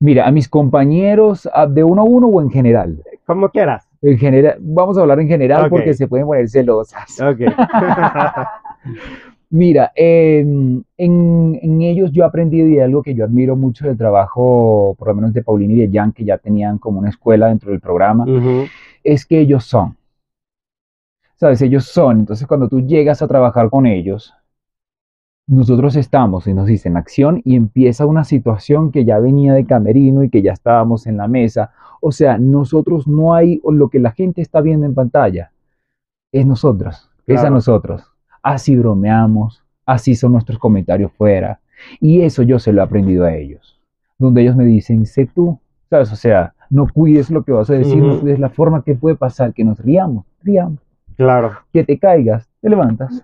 Mira, 0.00 0.26
a 0.26 0.30
mis 0.30 0.48
compañeros, 0.48 1.48
de 1.70 1.82
uno 1.84 2.02
a 2.02 2.04
uno 2.04 2.28
o 2.28 2.40
en 2.42 2.50
general. 2.50 3.02
Como 3.24 3.48
quieras. 3.48 3.88
En 4.02 4.18
general, 4.18 4.56
vamos 4.60 4.98
a 4.98 5.00
hablar 5.00 5.20
en 5.20 5.28
general 5.28 5.62
porque 5.70 5.94
se 5.94 6.06
pueden 6.06 6.26
poner 6.26 6.48
celosas. 6.48 7.18
Ok. 7.20 7.40
Mira, 9.50 9.92
en, 9.94 10.84
en- 10.98 11.58
en 11.62 11.82
ellos 11.82 12.10
yo 12.12 12.24
he 12.24 12.26
aprendido 12.26 12.68
y 12.68 12.78
algo 12.80 13.02
que 13.02 13.14
yo 13.14 13.24
admiro 13.24 13.54
mucho 13.56 13.86
del 13.86 13.96
trabajo, 13.96 14.94
por 14.98 15.08
lo 15.08 15.14
menos 15.14 15.32
de 15.32 15.42
Paulina 15.42 15.72
y 15.74 15.86
de 15.86 15.98
Jan, 15.98 16.12
que 16.12 16.24
ya 16.24 16.36
tenían 16.38 16.78
como 16.78 16.98
una 16.98 17.10
escuela 17.10 17.46
dentro 17.48 17.70
del 17.70 17.80
programa, 17.80 18.24
es 19.04 19.24
que 19.24 19.38
ellos 19.40 19.64
son. 19.64 19.96
¿Sabes? 21.36 21.62
Ellos 21.62 21.84
son. 21.86 22.20
Entonces, 22.20 22.46
cuando 22.46 22.68
tú 22.68 22.80
llegas 22.80 23.22
a 23.22 23.28
trabajar 23.28 23.70
con 23.70 23.86
ellos, 23.86 24.34
nosotros 25.48 25.94
estamos 25.96 26.46
y 26.46 26.54
nos 26.54 26.66
dicen 26.66 26.96
acción 26.96 27.40
y 27.44 27.54
empieza 27.54 28.06
una 28.06 28.24
situación 28.24 28.90
que 28.90 29.04
ya 29.04 29.18
venía 29.18 29.54
de 29.54 29.64
camerino 29.64 30.24
y 30.24 30.30
que 30.30 30.42
ya 30.42 30.52
estábamos 30.52 31.06
en 31.06 31.16
la 31.16 31.28
mesa. 31.28 31.70
O 32.00 32.10
sea, 32.10 32.36
nosotros 32.38 33.06
no 33.06 33.34
hay 33.34 33.60
lo 33.64 33.88
que 33.88 34.00
la 34.00 34.10
gente 34.10 34.42
está 34.42 34.60
viendo 34.60 34.86
en 34.86 34.94
pantalla. 34.94 35.52
Es 36.32 36.46
nosotros, 36.46 37.08
es 37.26 37.42
a 37.42 37.50
nosotros. 37.50 38.04
Así 38.42 38.76
bromeamos, 38.76 39.62
así 39.84 40.16
son 40.16 40.32
nuestros 40.32 40.58
comentarios 40.58 41.12
fuera. 41.12 41.60
Y 42.00 42.22
eso 42.22 42.42
yo 42.42 42.58
se 42.58 42.72
lo 42.72 42.80
he 42.80 42.84
aprendido 42.84 43.24
a 43.24 43.34
ellos. 43.34 43.80
Donde 44.18 44.42
ellos 44.42 44.56
me 44.56 44.64
dicen, 44.64 45.06
sé 45.06 45.26
tú, 45.26 45.58
¿sabes? 45.90 46.12
O 46.12 46.16
sea, 46.16 46.54
no 46.70 46.88
cuides 46.88 47.30
lo 47.30 47.44
que 47.44 47.52
vas 47.52 47.70
a 47.70 47.74
decir, 47.74 48.02
no 48.02 48.18
cuides 48.18 48.40
la 48.40 48.50
forma 48.50 48.82
que 48.82 48.94
puede 48.94 49.14
pasar, 49.14 49.52
que 49.52 49.64
nos 49.64 49.78
riamos, 49.78 50.26
riamos 50.42 50.80
Claro. 51.16 51.52
que 51.72 51.84
te 51.84 51.98
caigas, 51.98 52.48
te 52.60 52.68
levantas. 52.68 53.22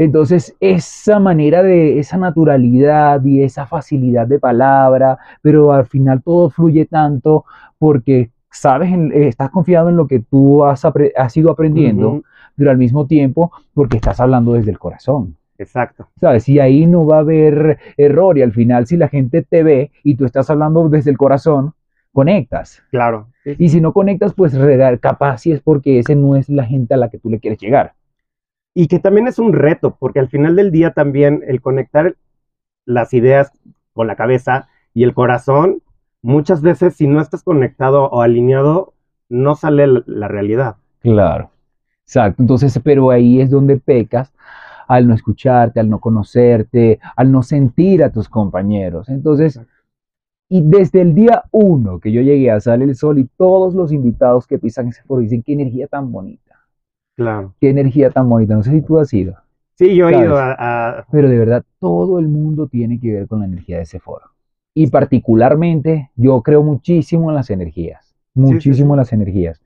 Entonces, 0.00 0.56
esa 0.60 1.18
manera 1.18 1.62
de, 1.62 1.98
esa 1.98 2.16
naturalidad 2.16 3.22
y 3.22 3.42
esa 3.42 3.66
facilidad 3.66 4.26
de 4.26 4.38
palabra, 4.38 5.18
pero 5.42 5.74
al 5.74 5.84
final 5.84 6.22
todo 6.22 6.48
fluye 6.48 6.86
tanto 6.86 7.44
porque 7.78 8.30
sabes, 8.50 8.90
en- 8.94 9.12
eh, 9.12 9.28
estás 9.28 9.50
confiado 9.50 9.90
en 9.90 9.98
lo 9.98 10.06
que 10.06 10.20
tú 10.20 10.64
has, 10.64 10.82
has 10.86 11.36
ido 11.36 11.50
aprendiendo, 11.50 12.22
pero 12.56 12.70
al 12.70 12.78
mismo 12.78 13.06
tiempo 13.06 13.52
porque 13.74 13.98
estás 13.98 14.18
hablando 14.20 14.54
desde 14.54 14.70
el 14.70 14.78
corazón. 14.78 15.36
Exacto. 15.58 16.08
¿Sabes? 16.18 16.48
Y 16.48 16.58
ahí 16.60 16.86
no 16.86 17.04
va 17.04 17.16
a 17.16 17.20
haber 17.20 17.78
error 17.98 18.38
y 18.38 18.42
al 18.42 18.52
final 18.52 18.86
si 18.86 18.96
la 18.96 19.08
gente 19.08 19.42
te 19.42 19.62
ve 19.62 19.90
y 20.02 20.14
tú 20.14 20.24
estás 20.24 20.48
hablando 20.48 20.88
desde 20.88 21.10
el 21.10 21.18
corazón, 21.18 21.74
conectas. 22.10 22.82
Claro. 22.90 23.26
Y 23.44 23.68
si 23.68 23.82
no 23.82 23.92
conectas, 23.92 24.32
pues 24.32 24.56
capaz 24.98 25.42
si 25.42 25.52
es 25.52 25.60
porque 25.60 25.98
ese 25.98 26.16
no 26.16 26.36
es 26.36 26.48
la 26.48 26.64
gente 26.64 26.94
a 26.94 26.96
la 26.96 27.10
que 27.10 27.18
tú 27.18 27.28
le 27.28 27.38
quieres 27.38 27.58
llegar. 27.60 27.92
Y 28.74 28.86
que 28.86 28.98
también 28.98 29.26
es 29.26 29.38
un 29.38 29.52
reto, 29.52 29.96
porque 29.98 30.20
al 30.20 30.28
final 30.28 30.56
del 30.56 30.70
día 30.70 30.92
también 30.92 31.42
el 31.46 31.60
conectar 31.60 32.16
las 32.84 33.12
ideas 33.14 33.52
con 33.92 34.06
la 34.06 34.16
cabeza 34.16 34.68
y 34.94 35.02
el 35.02 35.14
corazón, 35.14 35.82
muchas 36.22 36.62
veces 36.62 36.94
si 36.94 37.06
no 37.06 37.20
estás 37.20 37.42
conectado 37.42 38.04
o 38.04 38.22
alineado, 38.22 38.94
no 39.28 39.54
sale 39.54 39.86
la, 39.86 40.02
la 40.06 40.28
realidad. 40.28 40.76
Claro, 41.00 41.50
exacto. 42.04 42.42
Entonces, 42.42 42.78
pero 42.82 43.10
ahí 43.10 43.40
es 43.40 43.50
donde 43.50 43.76
pecas 43.78 44.32
al 44.90 45.06
no 45.06 45.14
escucharte, 45.14 45.78
al 45.78 45.88
no 45.88 46.00
conocerte, 46.00 46.98
al 47.14 47.30
no 47.30 47.44
sentir 47.44 48.02
a 48.02 48.10
tus 48.10 48.28
compañeros. 48.28 49.08
Entonces, 49.08 49.60
y 50.48 50.62
desde 50.62 51.00
el 51.00 51.14
día 51.14 51.44
uno 51.52 52.00
que 52.00 52.10
yo 52.10 52.22
llegué 52.22 52.50
a 52.50 52.60
Sale 52.60 52.84
el 52.84 52.96
Sol 52.96 53.20
y 53.20 53.30
todos 53.36 53.72
los 53.72 53.92
invitados 53.92 54.48
que 54.48 54.58
pisan 54.58 54.88
ese 54.88 55.04
foro 55.04 55.20
dicen, 55.20 55.44
qué 55.44 55.52
energía 55.52 55.86
tan 55.86 56.10
bonita, 56.10 56.49
Claro. 57.16 57.54
qué 57.60 57.70
energía 57.70 58.10
tan 58.10 58.28
bonita. 58.28 58.54
No 58.54 58.62
sé 58.62 58.70
si 58.72 58.82
tú 58.82 58.98
has 58.98 59.12
ido, 59.12 59.36
Sí, 59.78 59.96
yo 59.96 60.08
he 60.08 60.12
¿Sabes? 60.12 60.18
ido 60.18 60.36
a, 60.36 60.52
a- 61.00 61.06
pero 61.10 61.28
de 61.28 61.38
verdad 61.38 61.64
todo 61.80 62.18
el 62.18 62.28
mundo 62.28 62.68
tiene 62.68 63.00
que 63.00 63.12
ver 63.14 63.26
con 63.28 63.40
la 63.40 63.46
energía 63.46 63.78
de 63.78 63.84
ese 63.84 63.98
foro. 64.00 64.26
Y 64.74 64.88
particularmente 64.88 66.10
yo 66.16 66.42
creo 66.42 66.62
muchísimo 66.62 67.30
en 67.30 67.36
las 67.36 67.50
energías, 67.50 68.14
sí, 68.44 68.60
muchísimo 68.60 68.94
sí. 68.94 68.94
en 68.94 68.98
las 68.98 69.12
energías. 69.12 69.60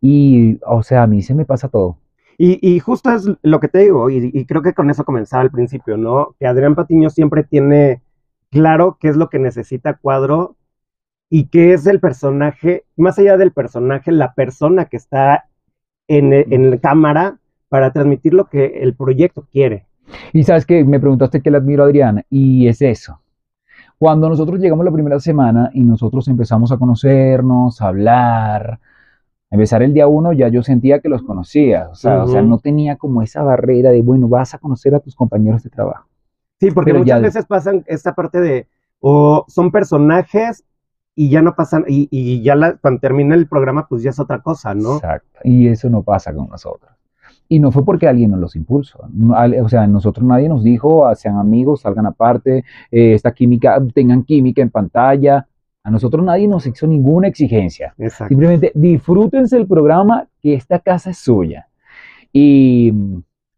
Y, 0.00 0.58
o 0.66 0.82
sea, 0.82 1.04
a 1.04 1.06
mí 1.06 1.22
se 1.22 1.34
me 1.34 1.44
pasa 1.44 1.68
todo. 1.68 1.98
Y, 2.38 2.58
y 2.66 2.80
justo 2.80 3.10
es 3.12 3.28
lo 3.42 3.60
que 3.60 3.68
te 3.68 3.78
digo, 3.80 4.10
y, 4.10 4.30
y 4.32 4.46
creo 4.46 4.62
que 4.62 4.74
con 4.74 4.90
eso 4.90 5.04
comenzaba 5.04 5.42
al 5.42 5.50
principio, 5.50 5.96
¿no? 5.96 6.34
Que 6.40 6.46
Adrián 6.46 6.74
Patiño 6.74 7.10
siempre 7.10 7.44
tiene 7.44 8.02
claro 8.50 8.96
qué 9.00 9.08
es 9.08 9.16
lo 9.16 9.28
que 9.28 9.38
necesita 9.38 9.94
Cuadro 9.98 10.56
y 11.30 11.48
qué 11.48 11.74
es 11.74 11.86
el 11.86 12.00
personaje, 12.00 12.84
más 12.96 13.18
allá 13.18 13.36
del 13.38 13.52
personaje, 13.52 14.12
la 14.12 14.34
persona 14.34 14.86
que 14.86 14.98
está 14.98 15.46
en, 16.08 16.32
en 16.32 16.70
la 16.70 16.78
cámara 16.78 17.38
para 17.68 17.92
transmitir 17.92 18.34
lo 18.34 18.46
que 18.46 18.66
el 18.82 18.94
proyecto 18.94 19.46
quiere. 19.50 19.86
Y 20.32 20.42
sabes 20.44 20.66
que 20.66 20.84
me 20.84 21.00
preguntaste 21.00 21.40
qué 21.40 21.50
le 21.50 21.56
admiro 21.58 21.84
a 21.84 21.86
Adriana, 21.86 22.22
y 22.28 22.66
es 22.68 22.82
eso. 22.82 23.20
Cuando 23.98 24.28
nosotros 24.28 24.58
llegamos 24.58 24.84
la 24.84 24.90
primera 24.90 25.20
semana 25.20 25.70
y 25.72 25.82
nosotros 25.82 26.26
empezamos 26.28 26.72
a 26.72 26.76
conocernos, 26.76 27.80
a 27.80 27.88
hablar, 27.88 28.80
a 29.50 29.54
empezar 29.54 29.82
el 29.82 29.94
día 29.94 30.08
uno, 30.08 30.32
ya 30.32 30.48
yo 30.48 30.62
sentía 30.62 30.98
que 31.00 31.08
los 31.08 31.22
conocía. 31.22 31.88
O 31.90 31.94
sea, 31.94 32.24
o 32.24 32.26
sea, 32.26 32.42
no 32.42 32.58
tenía 32.58 32.96
como 32.96 33.22
esa 33.22 33.42
barrera 33.42 33.90
de, 33.90 34.02
bueno, 34.02 34.26
vas 34.28 34.54
a 34.54 34.58
conocer 34.58 34.94
a 34.94 35.00
tus 35.00 35.14
compañeros 35.14 35.62
de 35.62 35.70
trabajo. 35.70 36.08
Sí, 36.58 36.70
porque 36.72 36.90
Pero 36.90 37.00
muchas 37.00 37.20
ya- 37.20 37.26
veces 37.26 37.46
pasan 37.46 37.84
esta 37.86 38.14
parte 38.14 38.40
de, 38.40 38.66
o 39.00 39.44
son 39.48 39.70
personajes 39.70 40.64
y 41.14 41.28
ya 41.28 41.42
no 41.42 41.54
pasan, 41.54 41.84
y, 41.88 42.08
y 42.10 42.42
ya 42.42 42.54
la- 42.54 42.76
cuando 42.76 43.00
termina 43.00 43.34
el 43.34 43.46
programa, 43.46 43.86
pues 43.88 44.02
ya 44.02 44.10
es 44.10 44.18
otra 44.18 44.40
cosa, 44.40 44.74
¿no? 44.74 44.96
Exacto. 44.96 45.40
Y 45.44 45.68
eso 45.68 45.90
no 45.90 46.02
pasa 46.02 46.32
con 46.34 46.48
nosotros. 46.48 46.90
Y 47.48 47.58
no 47.58 47.70
fue 47.70 47.84
porque 47.84 48.08
alguien 48.08 48.30
nos 48.30 48.40
los 48.40 48.56
impulsó. 48.56 49.00
O 49.62 49.68
sea, 49.68 49.86
nosotros 49.86 50.26
nadie 50.26 50.48
nos 50.48 50.64
dijo, 50.64 51.06
"Ah, 51.06 51.14
sean 51.14 51.36
amigos, 51.36 51.82
salgan 51.82 52.06
aparte, 52.06 52.64
eh, 52.90 53.12
esta 53.14 53.32
química, 53.32 53.78
tengan 53.94 54.22
química 54.24 54.62
en 54.62 54.70
pantalla. 54.70 55.46
A 55.84 55.90
nosotros 55.90 56.24
nadie 56.24 56.48
nos 56.48 56.66
hizo 56.66 56.86
ninguna 56.86 57.28
exigencia. 57.28 57.92
Exacto. 57.98 58.28
Simplemente 58.28 58.72
disfrútense 58.74 59.56
el 59.58 59.66
programa, 59.66 60.26
que 60.40 60.54
esta 60.54 60.78
casa 60.78 61.10
es 61.10 61.18
suya. 61.18 61.68
Y 62.32 62.92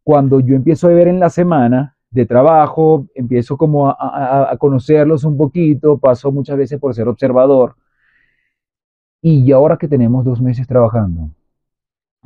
cuando 0.03 0.41
yo 0.41 0.57
empiezo 0.57 0.89
a 0.89 0.91
ver 0.91 1.07
en 1.07 1.21
la 1.21 1.31
semana 1.31 1.94
de 2.15 2.27
trabajo, 2.27 3.07
empiezo 3.15 3.57
como 3.57 3.89
a, 3.89 3.93
a- 3.99 4.53
a 4.53 4.57
conocerlos 4.59 5.25
un 5.25 5.37
poquito, 5.37 5.99
paso 5.99 6.33
muchas 6.33 6.57
veces 6.57 6.81
por 6.81 6.95
ser 6.95 7.09
observador. 7.09 7.77
Y 9.23 9.51
ahora 9.51 9.77
que 9.77 9.89
tenemos 9.89 10.25
dos 10.25 10.41
meses 10.41 10.69
trabajando, 10.69 11.31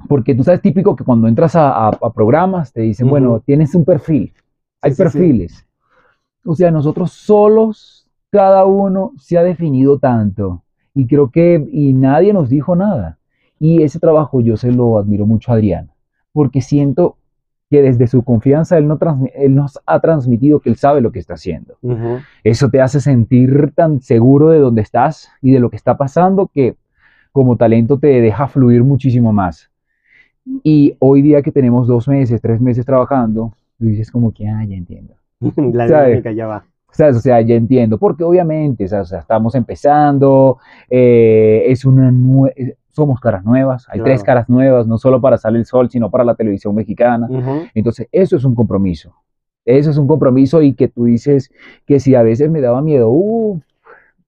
porque 0.09 0.35
tú 0.35 0.45
sabes, 0.45 0.63
típico 0.63 0.95
que 0.97 1.05
cuando 1.05 1.29
entras 1.29 1.57
a, 1.57 1.89
a- 1.89 2.13
programas 2.13 2.73
te 2.73 2.81
dicen, 2.83 3.09
bueno, 3.09 3.41
tienes 3.45 3.75
un 3.75 3.85
perfil, 3.85 4.33
hay 4.81 4.93
Sí, 4.93 4.97
sí, 4.97 5.03
sí. 5.11 5.19
perfiles. 5.21 5.67
O 6.45 6.55
sea, 6.57 6.71
nosotros 6.71 7.13
solos, 7.13 8.09
cada 8.31 8.67
uno 8.67 9.13
se 9.19 9.39
ha 9.39 9.43
definido 9.45 9.99
tanto 9.99 10.65
y 10.95 11.07
creo 11.07 11.31
que, 11.31 11.67
y 11.73 11.93
nadie 11.95 12.33
nos 12.33 12.49
dijo 12.51 12.77
nada. 12.77 13.19
Y 13.61 13.83
ese 13.83 14.01
trabajo 14.01 14.41
yo 14.41 14.57
se 14.57 14.73
lo 14.73 14.99
admiro 14.99 15.27
mucho 15.27 15.53
a 15.53 15.57
Adrián, 15.57 15.91
porque 16.33 16.63
siento 16.63 17.17
que 17.71 17.83
desde 17.83 18.07
su 18.07 18.23
confianza 18.23 18.79
él, 18.79 18.89
no 18.89 18.99
él 19.35 19.55
nos 19.55 19.79
ha 19.85 20.01
transmitido 20.01 20.61
que 20.61 20.71
él 20.71 20.77
sabe 20.77 21.01
lo 21.01 21.13
que 21.13 21.19
está 21.19 21.35
haciendo. 21.35 21.77
Eso 22.43 22.71
te 22.71 22.81
hace 22.81 23.01
sentir 23.01 23.73
tan 23.75 24.01
seguro 24.01 24.49
de 24.49 24.59
dónde 24.59 24.83
estás 24.83 25.29
y 25.43 25.53
de 25.53 25.61
lo 25.61 25.69
que 25.69 25.77
está 25.77 25.97
pasando 25.97 26.51
que 26.53 26.77
como 27.33 27.57
talento 27.57 27.99
te 27.99 28.21
deja 28.21 28.49
fluir 28.49 28.83
muchísimo 28.85 29.33
más. 29.33 29.71
Y 30.63 30.97
hoy 30.99 31.21
día 31.21 31.43
que 31.43 31.53
tenemos 31.53 31.87
dos 31.87 32.09
meses, 32.09 32.41
tres 32.41 32.61
meses 32.61 32.87
trabajando, 32.87 33.53
tú 33.79 33.85
dices 33.87 34.11
como 34.11 34.33
que, 34.33 34.49
ah, 34.49 34.65
ya 34.65 34.77
entiendo. 34.77 35.15
La 35.75 35.87
dinámica 36.07 36.33
ya 36.33 36.47
va. 36.47 36.65
¿Sabes? 36.91 37.17
O 37.17 37.21
sea, 37.21 37.39
ya 37.43 37.55
entiendo, 37.55 37.99
porque 37.99 38.25
obviamente, 38.25 38.89
¿sabes? 38.89 39.09
O 39.09 39.11
sea, 39.11 39.19
estamos 39.19 39.55
empezando, 39.55 40.57
eh, 40.89 41.65
es 41.67 41.85
una 41.85 42.11
nue- 42.11 42.53
eh, 42.57 42.77
somos 42.99 43.21
caras 43.21 43.45
nuevas, 43.45 43.87
hay 43.89 44.01
tres 44.01 44.23
caras 44.23 44.49
nuevas, 44.49 44.87
no 44.87 44.99
solo 44.99 45.21
para 45.21 45.39
Sale 45.39 45.59
el 45.59 45.65
Sol, 45.65 45.89
sino 45.89 46.11
para 46.11 46.25
la 46.25 46.35
televisión 46.35 46.75
mexicana. 46.75 47.29
Entonces, 47.75 48.09
eso 48.13 48.37
es 48.37 48.45
un 48.45 48.55
compromiso. 48.55 49.15
Eso 49.65 49.91
es 49.91 49.97
un 49.99 50.07
compromiso 50.07 50.63
y 50.63 50.75
que 50.75 50.89
tú 50.89 51.05
dices 51.05 51.51
que 51.87 52.01
si 52.01 52.15
a 52.15 52.23
veces 52.23 52.51
me 52.51 52.61
daba 52.61 52.81
miedo, 52.83 53.11
uh, 53.11 53.61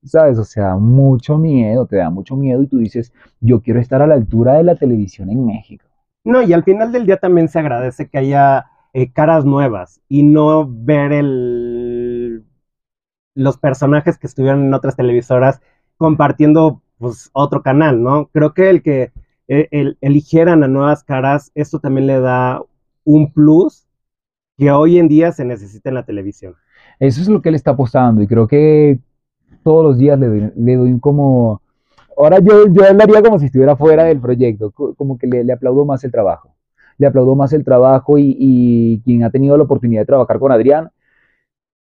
¿sabes? 0.05 0.39
O 0.39 0.45
sea, 0.45 0.77
mucho 0.77 1.39
miedo, 1.39 1.87
te 1.87 1.97
da 1.97 2.11
mucho 2.11 2.37
miedo 2.37 2.63
y 2.63 2.67
tú 2.67 2.79
dices, 2.79 3.13
yo 3.41 3.61
quiero 3.61 3.81
estar 3.81 4.03
a 4.03 4.07
la 4.07 4.15
altura 4.15 4.55
de 4.55 4.65
la 4.65 4.77
televisión 4.77 5.31
en 5.31 5.47
México. 5.47 5.87
No, 6.25 6.43
y 6.43 6.53
al 6.53 6.63
final 6.65 6.93
del 6.93 7.07
día 7.07 7.17
también 7.17 7.49
se 7.49 7.59
agradece 7.59 8.09
que 8.09 8.19
haya 8.19 8.67
eh, 8.93 9.11
caras 9.13 9.45
nuevas 9.45 10.01
y 10.09 10.23
no 10.23 10.67
ver 10.69 11.13
el 11.13 12.45
los 13.35 13.57
personajes 13.59 14.19
que 14.19 14.27
estuvieron 14.27 14.65
en 14.65 14.75
otras 14.75 14.97
televisoras 14.97 15.61
compartiendo 15.97 16.83
pues 17.01 17.31
otro 17.33 17.63
canal, 17.63 18.03
¿no? 18.03 18.27
Creo 18.27 18.53
que 18.53 18.69
el 18.69 18.83
que 18.83 19.11
e, 19.49 19.97
eligieran 20.03 20.63
a 20.63 20.69
nuevas 20.69 21.03
caras, 21.03 21.51
esto 21.55 21.81
también 21.81 22.07
le 22.07 22.21
da 22.21 22.63
un 23.05 23.33
plus 23.33 23.87
que 24.59 24.71
hoy 24.71 24.99
en 24.99 25.09
día 25.09 25.33
se 25.33 25.47
necesita 25.47 25.89
en 25.89 25.95
la 25.95 26.05
televisión. 26.05 26.55
Eso 26.99 27.23
es 27.23 27.29
lo 27.29 27.41
que 27.41 27.49
él 27.49 27.55
está 27.55 27.71
apostando 27.71 28.23
y 28.23 28.27
creo 28.27 28.47
que 28.47 29.01
todos 29.65 29.83
los 29.83 29.99
días 29.99 30.19
le 30.21 30.27
doy, 30.27 30.53
le 30.55 30.77
doy 30.77 31.01
como... 31.01 31.63
Ahora 32.19 32.39
yo, 32.39 32.67
yo 32.69 32.85
hablaría 32.87 33.23
como 33.23 33.39
si 33.39 33.47
estuviera 33.47 33.75
fuera 33.77 34.05
del 34.05 34.21
proyecto, 34.21 34.71
como 34.71 35.17
que 35.17 35.27
le, 35.27 35.43
le 35.43 35.55
aplaudo 35.55 35.87
más 35.87 36.05
el 36.05 36.13
trabajo. 36.13 36.55
Le 36.99 37.07
aplaudo 37.07 37.35
más 37.35 37.55
el 37.55 37.65
trabajo 37.65 38.19
y, 38.19 38.37
y, 38.39 39.01
quien 39.01 39.25
ha 39.25 39.31
tenido 39.31 39.57
la 39.57 39.65
oportunidad 39.65 40.03
de 40.03 40.07
trabajar 40.07 40.39
con 40.39 40.53
Adrián, 40.53 40.91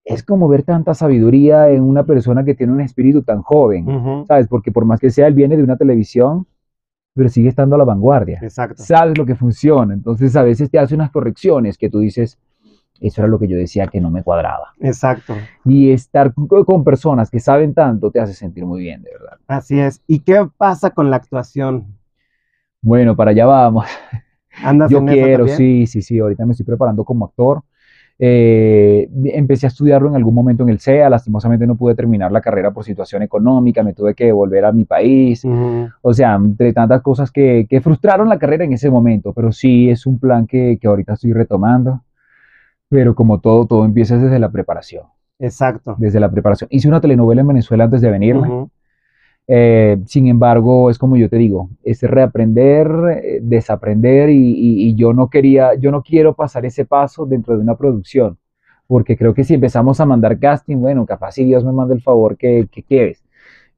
es 0.04 0.24
como 0.24 0.48
ver 0.48 0.64
tanta 0.64 0.94
sabiduría 0.94 1.70
en 1.70 1.84
una 1.84 2.04
persona 2.06 2.44
que 2.44 2.56
tiene 2.56 2.74
un 2.74 2.82
espíritu 2.82 3.22
tan 3.22 3.42
joven, 3.42 4.26
¿sabes? 4.28 4.48
Porque 4.48 4.72
por 4.72 4.86
más 4.86 5.00
que 5.00 5.12
sea, 5.12 5.28
él 5.28 5.34
viene 5.34 5.56
de 5.58 5.64
una 5.64 5.78
televisión, 5.78 6.48
pero 7.14 7.30
sigue 7.30 7.50
estando 7.50 7.76
a 7.76 7.78
la 7.78 7.84
vanguardia. 7.84 8.40
Exacto. 8.42 8.82
Sabes 8.82 9.18
lo 9.18 9.26
que 9.26 9.36
funciona. 9.36 9.94
Entonces 9.94 10.36
a 10.36 10.44
veces 10.44 10.72
te 10.72 10.80
hace 10.80 10.96
unas 10.96 11.12
correcciones 11.12 11.78
que 11.78 11.90
tú 11.90 12.00
dices, 12.00 12.40
eso 13.00 13.22
era 13.22 13.28
lo 13.28 13.38
que 13.38 13.48
yo 13.48 13.58
decía 13.58 13.88
que 13.88 14.00
no 14.00 14.10
me 14.10 14.24
cuadraba. 14.24 14.74
Exacto. 14.80 15.36
Y 15.66 15.92
estar 15.92 16.34
con 16.34 16.84
personas 16.84 17.30
que 17.30 17.40
saben 17.40 17.74
tanto 17.74 18.12
te 18.12 18.20
hace 18.20 18.34
sentir 18.34 18.66
muy 18.66 18.82
bien, 18.82 19.04
de 19.04 19.12
verdad. 19.12 19.38
Así 19.48 19.80
es. 19.80 20.02
¿Y 20.08 20.20
qué 20.20 20.48
pasa 20.58 20.92
con 20.92 21.10
la 21.10 21.18
actuación? 21.18 21.86
Bueno, 22.82 23.16
para 23.16 23.32
allá 23.32 23.46
vamos. 23.46 23.86
¿Andas 24.64 24.90
yo 24.90 25.06
quiero, 25.06 25.48
sí, 25.48 25.88
sí, 25.88 26.02
sí. 26.02 26.20
Ahorita 26.20 26.46
me 26.46 26.52
estoy 26.52 26.66
preparando 26.66 27.04
como 27.04 27.26
actor. 27.26 27.64
Eh, 28.24 29.10
empecé 29.34 29.66
a 29.66 29.70
estudiarlo 29.70 30.08
en 30.08 30.16
algún 30.16 30.36
momento 30.36 30.62
en 30.62 30.70
el 30.70 30.80
CEA, 30.80 31.10
lastimosamente 31.10 31.66
no 31.66 31.76
pude 31.76 31.96
terminar 31.96 32.32
la 32.32 32.40
carrera 32.40 32.70
por 32.70 32.84
situación 32.84 33.24
económica, 33.24 33.82
me 33.82 33.94
tuve 33.94 34.14
que 34.14 34.32
volver 34.32 34.64
a 34.64 34.72
mi 34.72 34.86
país, 34.86 35.44
o 36.04 36.14
sea, 36.14 36.36
entre 36.36 36.72
tantas 36.72 37.02
cosas 37.02 37.32
que, 37.32 37.66
que, 37.68 37.82
frustraron 37.82 38.30
la 38.30 38.38
carrera 38.38 38.64
en 38.64 38.74
ese 38.74 38.92
momento, 38.92 39.34
pero 39.34 39.52
sí 39.52 39.90
es 39.90 40.06
un 40.06 40.20
plan 40.20 40.46
que, 40.46 40.78
que 40.80 40.88
ahorita 40.88 41.14
estoy 41.14 41.34
retomando, 41.34 42.04
pero 42.90 43.16
como 43.16 43.40
todo, 43.40 43.66
todo 43.66 43.86
empieza 43.86 44.16
desde 44.20 44.38
la 44.38 44.52
preparación. 44.52 45.06
Exacto. 45.40 45.96
Desde 45.98 46.20
la 46.20 46.30
preparación. 46.30 46.68
Hice 46.72 46.88
una 46.88 47.02
telenovela 47.02 47.42
en 47.42 47.48
Venezuela 47.48 47.86
antes 47.86 48.02
de 48.02 48.12
venirme. 48.12 48.68
Eh, 49.48 49.98
sin 50.06 50.28
embargo, 50.28 50.90
es 50.90 50.98
como 50.98 51.18
yo 51.18 51.30
te 51.30 51.36
digo, 51.36 51.70
es 51.84 52.02
reaprender, 52.04 52.90
eh, 53.12 53.40
desaprender 53.42 54.30
y, 54.30 54.96
yo 54.96 55.14
no 55.14 55.30
quería, 55.30 55.74
yo 55.76 55.92
no 55.92 56.04
quiero 56.04 56.34
pasar 56.34 56.66
ese 56.66 56.86
paso 56.86 57.26
dentro 57.26 57.56
de 57.56 57.62
una 57.62 57.76
producción, 57.76 58.38
porque 58.88 59.18
creo 59.18 59.34
que 59.34 59.44
si 59.44 59.56
empezamos 59.56 60.00
a 60.00 60.06
mandar 60.06 60.40
casting, 60.40 60.78
bueno, 60.78 61.06
capaz 61.06 61.34
si 61.34 61.44
Dios 61.44 61.66
me 61.66 61.72
manda 61.72 61.94
el 61.94 62.02
favor 62.02 62.38
que, 62.38 62.70
quieres, 62.88 63.24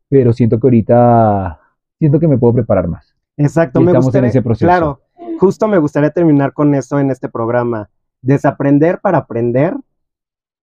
pero 0.10 0.34
siento 0.34 0.60
que 0.60 0.67
ahorita, 0.67 1.60
siento 1.97 2.19
que 2.19 2.28
me 2.28 2.38
puedo 2.38 2.54
preparar 2.54 2.88
más. 2.88 3.15
Exacto, 3.38 3.82
me 3.82 3.88
estamos 3.88 4.13
en 4.13 4.26
ese 4.26 4.41
proceso. 4.41 4.67
Claro, 4.67 5.02
justo 5.39 5.67
me 5.67 5.80
gustaría 5.80 6.12
terminar 6.12 6.54
con 6.54 6.76
eso 6.76 6.99
en 6.99 7.10
este 7.10 7.30
programa, 7.30 7.89
desaprender 8.21 8.99
para 8.99 9.19
aprender 9.19 9.76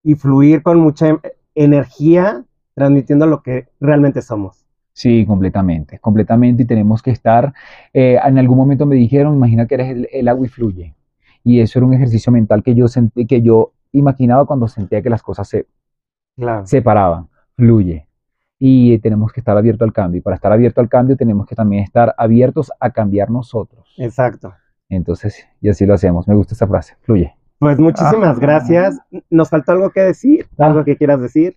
y 0.04 0.16
fluir 0.16 0.62
con 0.62 0.80
mucha 0.80 1.20
energía 1.56 2.44
transmitiendo 2.76 3.26
lo 3.26 3.42
que 3.42 3.70
realmente 3.80 4.22
somos. 4.22 4.63
Sí, 4.94 5.26
completamente, 5.26 6.00
completamente. 6.00 6.64
Y 6.64 6.66
tenemos 6.66 7.02
que 7.02 7.12
estar, 7.12 7.54
eh, 7.94 8.20
en 8.24 8.38
algún 8.38 8.58
momento 8.58 8.86
me 8.86 8.96
dijeron, 8.96 9.36
imagina 9.36 9.66
que 9.66 9.76
eres 9.76 10.08
el, 10.12 10.28
agua 10.28 10.46
y 10.46 10.50
fluye. 10.50 10.96
Y 11.44 11.60
eso 11.60 11.80
era 11.80 11.88
un 11.88 11.94
ejercicio 11.94 12.32
mental 12.32 12.64
que 12.64 12.76
yo 12.76 12.88
sentí, 12.88 13.26
que 13.26 13.42
yo 13.42 13.74
imaginaba 13.92 14.46
cuando 14.46 14.68
sentía 14.68 15.02
que 15.02 15.10
las 15.10 15.22
cosas 15.22 15.48
se 15.48 15.68
separaban, 16.66 17.28
fluye. 17.56 18.08
Y 18.60 18.98
tenemos 19.00 19.34
que 19.34 19.42
estar 19.42 19.58
abiertos 19.58 19.86
al 19.86 19.94
cambio. 19.94 20.20
Y 20.20 20.22
para 20.22 20.36
estar 20.36 20.52
abierto 20.52 20.80
al 20.80 20.88
cambio 20.88 21.18
tenemos 21.18 21.48
que 21.48 21.56
también 21.56 21.84
estar 21.84 22.14
abiertos 22.18 22.72
a 22.80 22.92
cambiar 22.92 23.30
nosotros. 23.30 23.94
Exacto. 23.98 24.54
Entonces, 24.90 25.46
y 25.60 25.70
así 25.70 25.86
lo 25.86 25.96
hacemos. 25.96 26.28
Me 26.28 26.36
gusta 26.36 26.54
esa 26.54 26.68
frase, 26.68 26.96
fluye. 27.02 27.36
Pues 27.58 27.80
muchísimas 27.80 28.38
ah. 28.38 28.40
gracias. 28.40 29.00
¿Nos 29.30 29.50
faltó 29.50 29.72
algo 29.72 29.90
que 29.90 30.02
decir? 30.02 30.48
¿Algo 30.58 30.80
ah. 30.80 30.86
que 30.86 30.98
quieras 30.98 31.20
decir? 31.20 31.56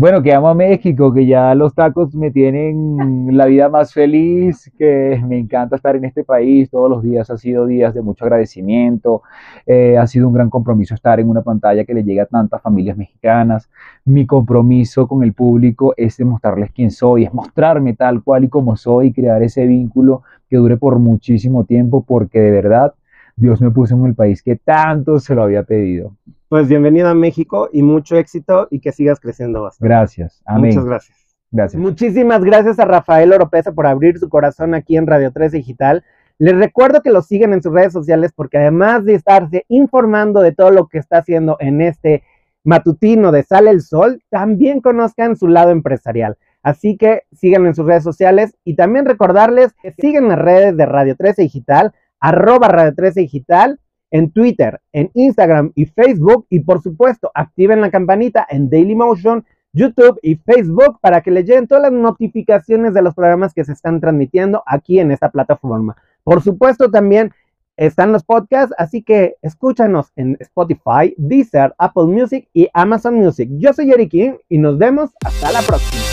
Bueno, 0.00 0.22
que 0.22 0.32
amo 0.32 0.48
a 0.48 0.54
México, 0.54 1.12
que 1.12 1.26
ya 1.26 1.54
los 1.54 1.74
tacos 1.74 2.14
me 2.14 2.30
tienen 2.30 2.96
la 3.36 3.44
vida 3.44 3.68
más 3.68 3.92
feliz, 3.92 4.72
que 4.78 5.22
me 5.28 5.38
encanta 5.38 5.76
estar 5.76 5.94
en 5.94 6.06
este 6.06 6.24
país 6.24 6.70
todos 6.70 6.88
los 6.88 7.02
días. 7.02 7.28
Ha 7.28 7.36
sido 7.36 7.66
días 7.66 7.92
de 7.92 8.00
mucho 8.00 8.24
agradecimiento, 8.24 9.22
eh, 9.66 9.98
ha 9.98 10.06
sido 10.06 10.26
un 10.26 10.32
gran 10.32 10.48
compromiso 10.48 10.94
estar 10.94 11.20
en 11.20 11.28
una 11.28 11.42
pantalla 11.42 11.84
que 11.84 11.92
le 11.92 12.02
llega 12.02 12.22
a 12.22 12.26
tantas 12.26 12.62
familias 12.62 12.96
mexicanas. 12.96 13.68
Mi 14.06 14.24
compromiso 14.24 15.06
con 15.06 15.22
el 15.22 15.34
público 15.34 15.92
es 15.98 16.16
demostrarles 16.16 16.70
quién 16.72 16.90
soy, 16.90 17.24
es 17.24 17.34
mostrarme 17.34 17.92
tal 17.92 18.22
cual 18.22 18.44
y 18.44 18.48
como 18.48 18.78
soy 18.78 19.08
y 19.08 19.12
crear 19.12 19.42
ese 19.42 19.66
vínculo 19.66 20.22
que 20.48 20.56
dure 20.56 20.78
por 20.78 20.98
muchísimo 20.98 21.64
tiempo, 21.64 22.06
porque 22.08 22.40
de 22.40 22.50
verdad 22.50 22.94
Dios 23.36 23.60
me 23.60 23.70
puso 23.70 23.94
en 23.94 24.06
el 24.06 24.14
país 24.14 24.42
que 24.42 24.56
tanto 24.56 25.18
se 25.18 25.34
lo 25.34 25.42
había 25.42 25.62
pedido. 25.62 26.16
Pues 26.48 26.68
bienvenido 26.68 27.08
a 27.08 27.14
México 27.14 27.68
y 27.72 27.82
mucho 27.82 28.16
éxito 28.16 28.68
y 28.70 28.80
que 28.80 28.92
sigas 28.92 29.20
creciendo 29.20 29.62
bastante. 29.62 29.88
Gracias. 29.88 30.42
Amén. 30.44 30.70
Muchas 30.70 30.84
gracias. 30.84 31.18
Gracias. 31.52 31.80
Muchísimas 31.80 32.44
gracias 32.44 32.78
a 32.78 32.84
Rafael 32.84 33.32
Oropesa 33.32 33.72
por 33.72 33.86
abrir 33.86 34.18
su 34.18 34.28
corazón 34.28 34.74
aquí 34.74 34.96
en 34.96 35.06
Radio 35.06 35.32
3 35.32 35.52
Digital. 35.52 36.04
Les 36.38 36.56
recuerdo 36.56 37.02
que 37.02 37.10
lo 37.10 37.22
siguen 37.22 37.52
en 37.52 37.62
sus 37.62 37.72
redes 37.72 37.92
sociales 37.92 38.32
porque 38.34 38.58
además 38.58 39.04
de 39.04 39.14
estarse 39.14 39.64
informando 39.68 40.40
de 40.40 40.52
todo 40.52 40.70
lo 40.70 40.88
que 40.88 40.98
está 40.98 41.18
haciendo 41.18 41.56
en 41.60 41.80
este 41.82 42.22
matutino 42.64 43.32
de 43.32 43.42
Sale 43.42 43.70
el 43.70 43.82
Sol, 43.82 44.22
también 44.30 44.80
conozcan 44.80 45.36
su 45.36 45.48
lado 45.48 45.70
empresarial. 45.70 46.36
Así 46.62 46.96
que 46.96 47.22
síganlo 47.32 47.68
en 47.68 47.74
sus 47.74 47.86
redes 47.86 48.04
sociales 48.04 48.56
y 48.64 48.74
también 48.74 49.06
recordarles 49.06 49.72
que 49.82 49.92
siguen 49.92 50.28
las 50.28 50.38
redes 50.38 50.76
de 50.76 50.86
Radio 50.86 51.16
13 51.16 51.42
Digital 51.42 51.92
arroba 52.20 52.68
Radio 52.68 52.94
13 52.94 53.20
Digital, 53.20 53.80
en 54.10 54.30
Twitter, 54.30 54.80
en 54.92 55.10
Instagram 55.14 55.72
y 55.74 55.86
Facebook. 55.86 56.46
Y 56.50 56.60
por 56.60 56.82
supuesto, 56.82 57.30
activen 57.34 57.80
la 57.80 57.90
campanita 57.90 58.46
en 58.48 58.70
Dailymotion, 58.70 59.44
YouTube 59.72 60.18
y 60.22 60.36
Facebook 60.36 60.98
para 61.00 61.20
que 61.20 61.30
le 61.30 61.44
lleguen 61.44 61.66
todas 61.66 61.82
las 61.82 61.92
notificaciones 61.92 62.92
de 62.92 63.02
los 63.02 63.14
programas 63.14 63.54
que 63.54 63.64
se 63.64 63.72
están 63.72 64.00
transmitiendo 64.00 64.62
aquí 64.66 64.98
en 64.98 65.12
esta 65.12 65.30
plataforma. 65.30 65.96
Por 66.24 66.42
supuesto, 66.42 66.90
también 66.90 67.32
están 67.76 68.12
los 68.12 68.24
podcasts, 68.24 68.74
así 68.76 69.02
que 69.02 69.36
escúchanos 69.42 70.12
en 70.16 70.36
Spotify, 70.40 71.14
Deezer, 71.16 71.74
Apple 71.78 72.04
Music 72.04 72.48
y 72.52 72.68
Amazon 72.74 73.14
Music. 73.14 73.48
Yo 73.52 73.72
soy 73.72 73.90
Eric 73.90 74.10
King 74.10 74.32
y 74.48 74.58
nos 74.58 74.76
vemos 74.76 75.10
hasta 75.24 75.52
la 75.52 75.62
próxima. 75.62 76.09